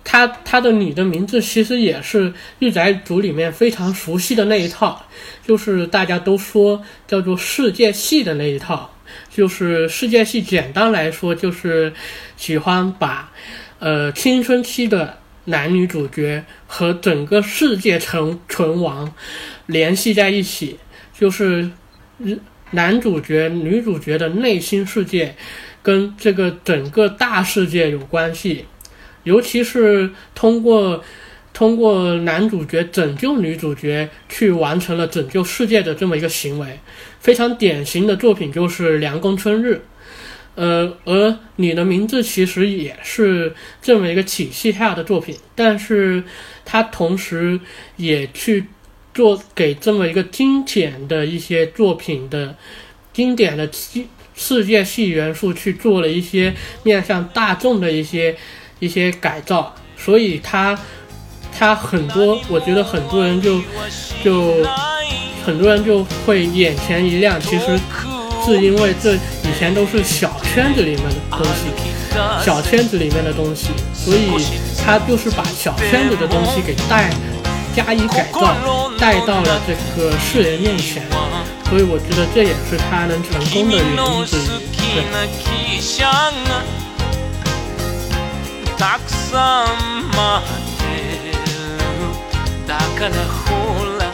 [0.02, 5.06] 他他的你的名字其实也是御宅族里面非常熟悉的那一套，
[5.46, 8.92] 就是大家都说叫做世界系的那一套，
[9.30, 11.94] 就是世界系简单来说就是
[12.38, 13.32] 喜欢把，
[13.78, 19.14] 呃青春期的男女主角和整个世界存存亡
[19.68, 20.80] 联系在一起，
[21.16, 21.70] 就是
[22.72, 25.36] 男主角女主角的内心世界
[25.90, 28.66] 跟这个整个大世界有关系。
[29.24, 31.04] 尤其是通过
[31.52, 36.80] 通过男主角拯救女主角，去完成了拯救世界的这么一个行为，
[37.20, 39.74] 非常典型的作品就是《凉宫春日》。
[40.54, 46.24] 呃，而你的名字其实也是这么一个体系下的作品，但是
[46.66, 47.60] 它同时
[47.98, 48.66] 也去
[49.14, 52.56] 做给这么一个经典的一些作品的
[53.12, 53.68] 经典的
[54.40, 58.36] 世界系元素去做了一些面向大众的一些。
[58.82, 60.80] 一些改造，所以他
[61.52, 63.62] 他很多，我觉得很多人就
[64.24, 64.66] 就
[65.46, 67.38] 很多人就会眼前一亮。
[67.42, 67.78] 其实
[68.46, 71.68] 是因为这以前都是小圈子里面的东西，
[72.42, 74.32] 小圈子里面的东西，所以
[74.82, 77.10] 他就是把小圈子的东西给带
[77.76, 78.56] 加以改造，
[78.98, 81.04] 带到了这个世人面前。
[81.70, 84.70] 所以我觉得这也是他能成功的原因之一。
[84.96, 85.40] 对。
[88.80, 90.84] たくさん待って
[91.36, 91.44] る
[92.66, 93.50] だからほ
[94.00, 94.10] ら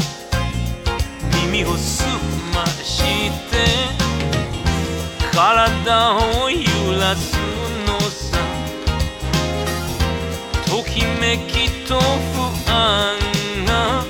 [1.43, 2.07] 耳を澄
[2.51, 3.53] まして
[5.31, 6.59] 体を揺
[6.99, 7.37] らす
[7.85, 8.39] のさ
[10.65, 12.01] ときめきと不
[12.71, 13.15] 安
[13.67, 14.03] が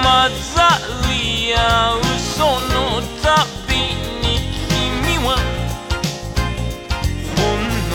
[0.00, 0.04] 混
[0.54, 0.78] ざ
[1.08, 1.13] り
[1.52, 3.74] 合うその度
[4.22, 4.38] に
[4.68, 5.36] 君は
[7.36, 7.60] ほん
[7.90, 7.92] の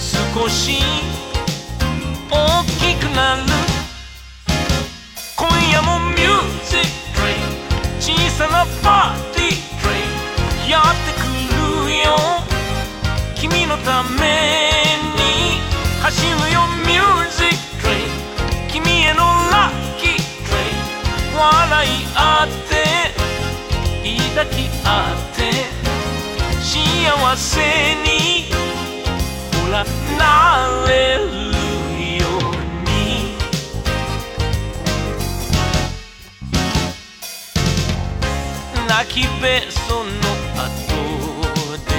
[0.00, 0.82] 少し
[2.30, 2.32] 大
[2.64, 3.42] きくなる
[5.36, 6.80] 今夜もミュージッ
[7.14, 7.20] ク
[8.00, 11.22] 小さなパーティーやってく
[11.86, 12.16] るよ
[13.36, 14.83] 君のため
[21.36, 22.72] 笑い合って
[24.34, 25.38] 抱き合って
[26.60, 27.60] 幸せ
[28.02, 28.08] に
[29.52, 29.84] ほら
[30.18, 30.22] な
[30.88, 31.22] れる
[32.18, 32.52] よう
[32.88, 32.92] に。
[38.88, 40.06] 泣きべその
[40.56, 40.62] 後
[41.88, 41.90] で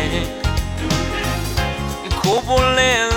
[2.22, 3.15] こぼれる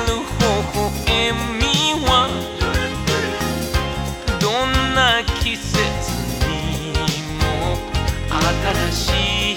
[8.69, 9.09] 新し
[9.53, 9.57] い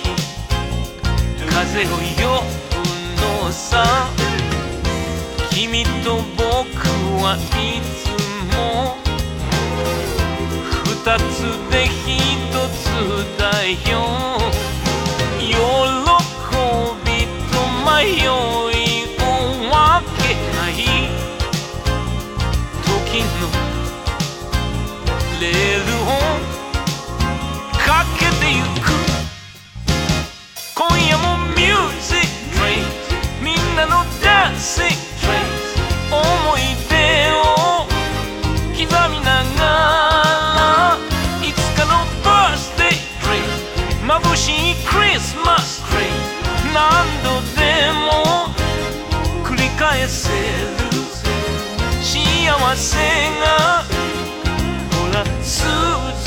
[1.49, 2.79] 風を呼ぶ
[3.43, 4.07] のさ
[5.49, 6.47] 君と僕
[7.21, 8.07] はいつ
[8.55, 8.55] も
[10.85, 11.31] 二つ
[11.69, 12.07] で一
[12.71, 12.87] つ
[13.37, 13.43] だ
[13.91, 13.93] よ
[15.39, 15.51] 喜
[17.03, 17.11] び
[17.51, 18.31] と迷いを
[19.67, 19.75] 分
[20.23, 20.23] け
[20.55, 20.71] ない
[22.85, 22.87] 時
[23.41, 23.43] の
[25.41, 26.09] レールを
[27.77, 28.90] かけてゆく
[34.61, 34.93] ダンシング
[36.15, 36.21] 思
[36.55, 36.93] い出
[37.33, 37.89] を
[38.77, 39.65] 刻みなが
[40.55, 41.01] ら
[41.41, 45.81] いつかのバースデー眩しいクリスマス
[46.75, 46.77] 何
[47.23, 47.59] 度で
[48.05, 48.53] も
[49.43, 50.35] 繰り返せる
[52.03, 52.97] 幸せ
[53.39, 53.83] が
[54.91, 56.20] ほら続く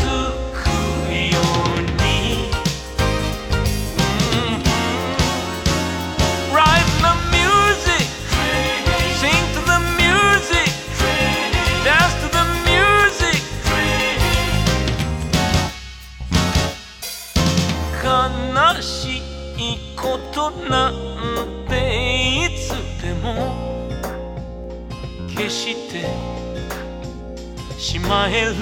[27.93, 28.56] しまえる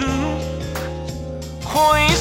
[1.63, 2.20] 恋す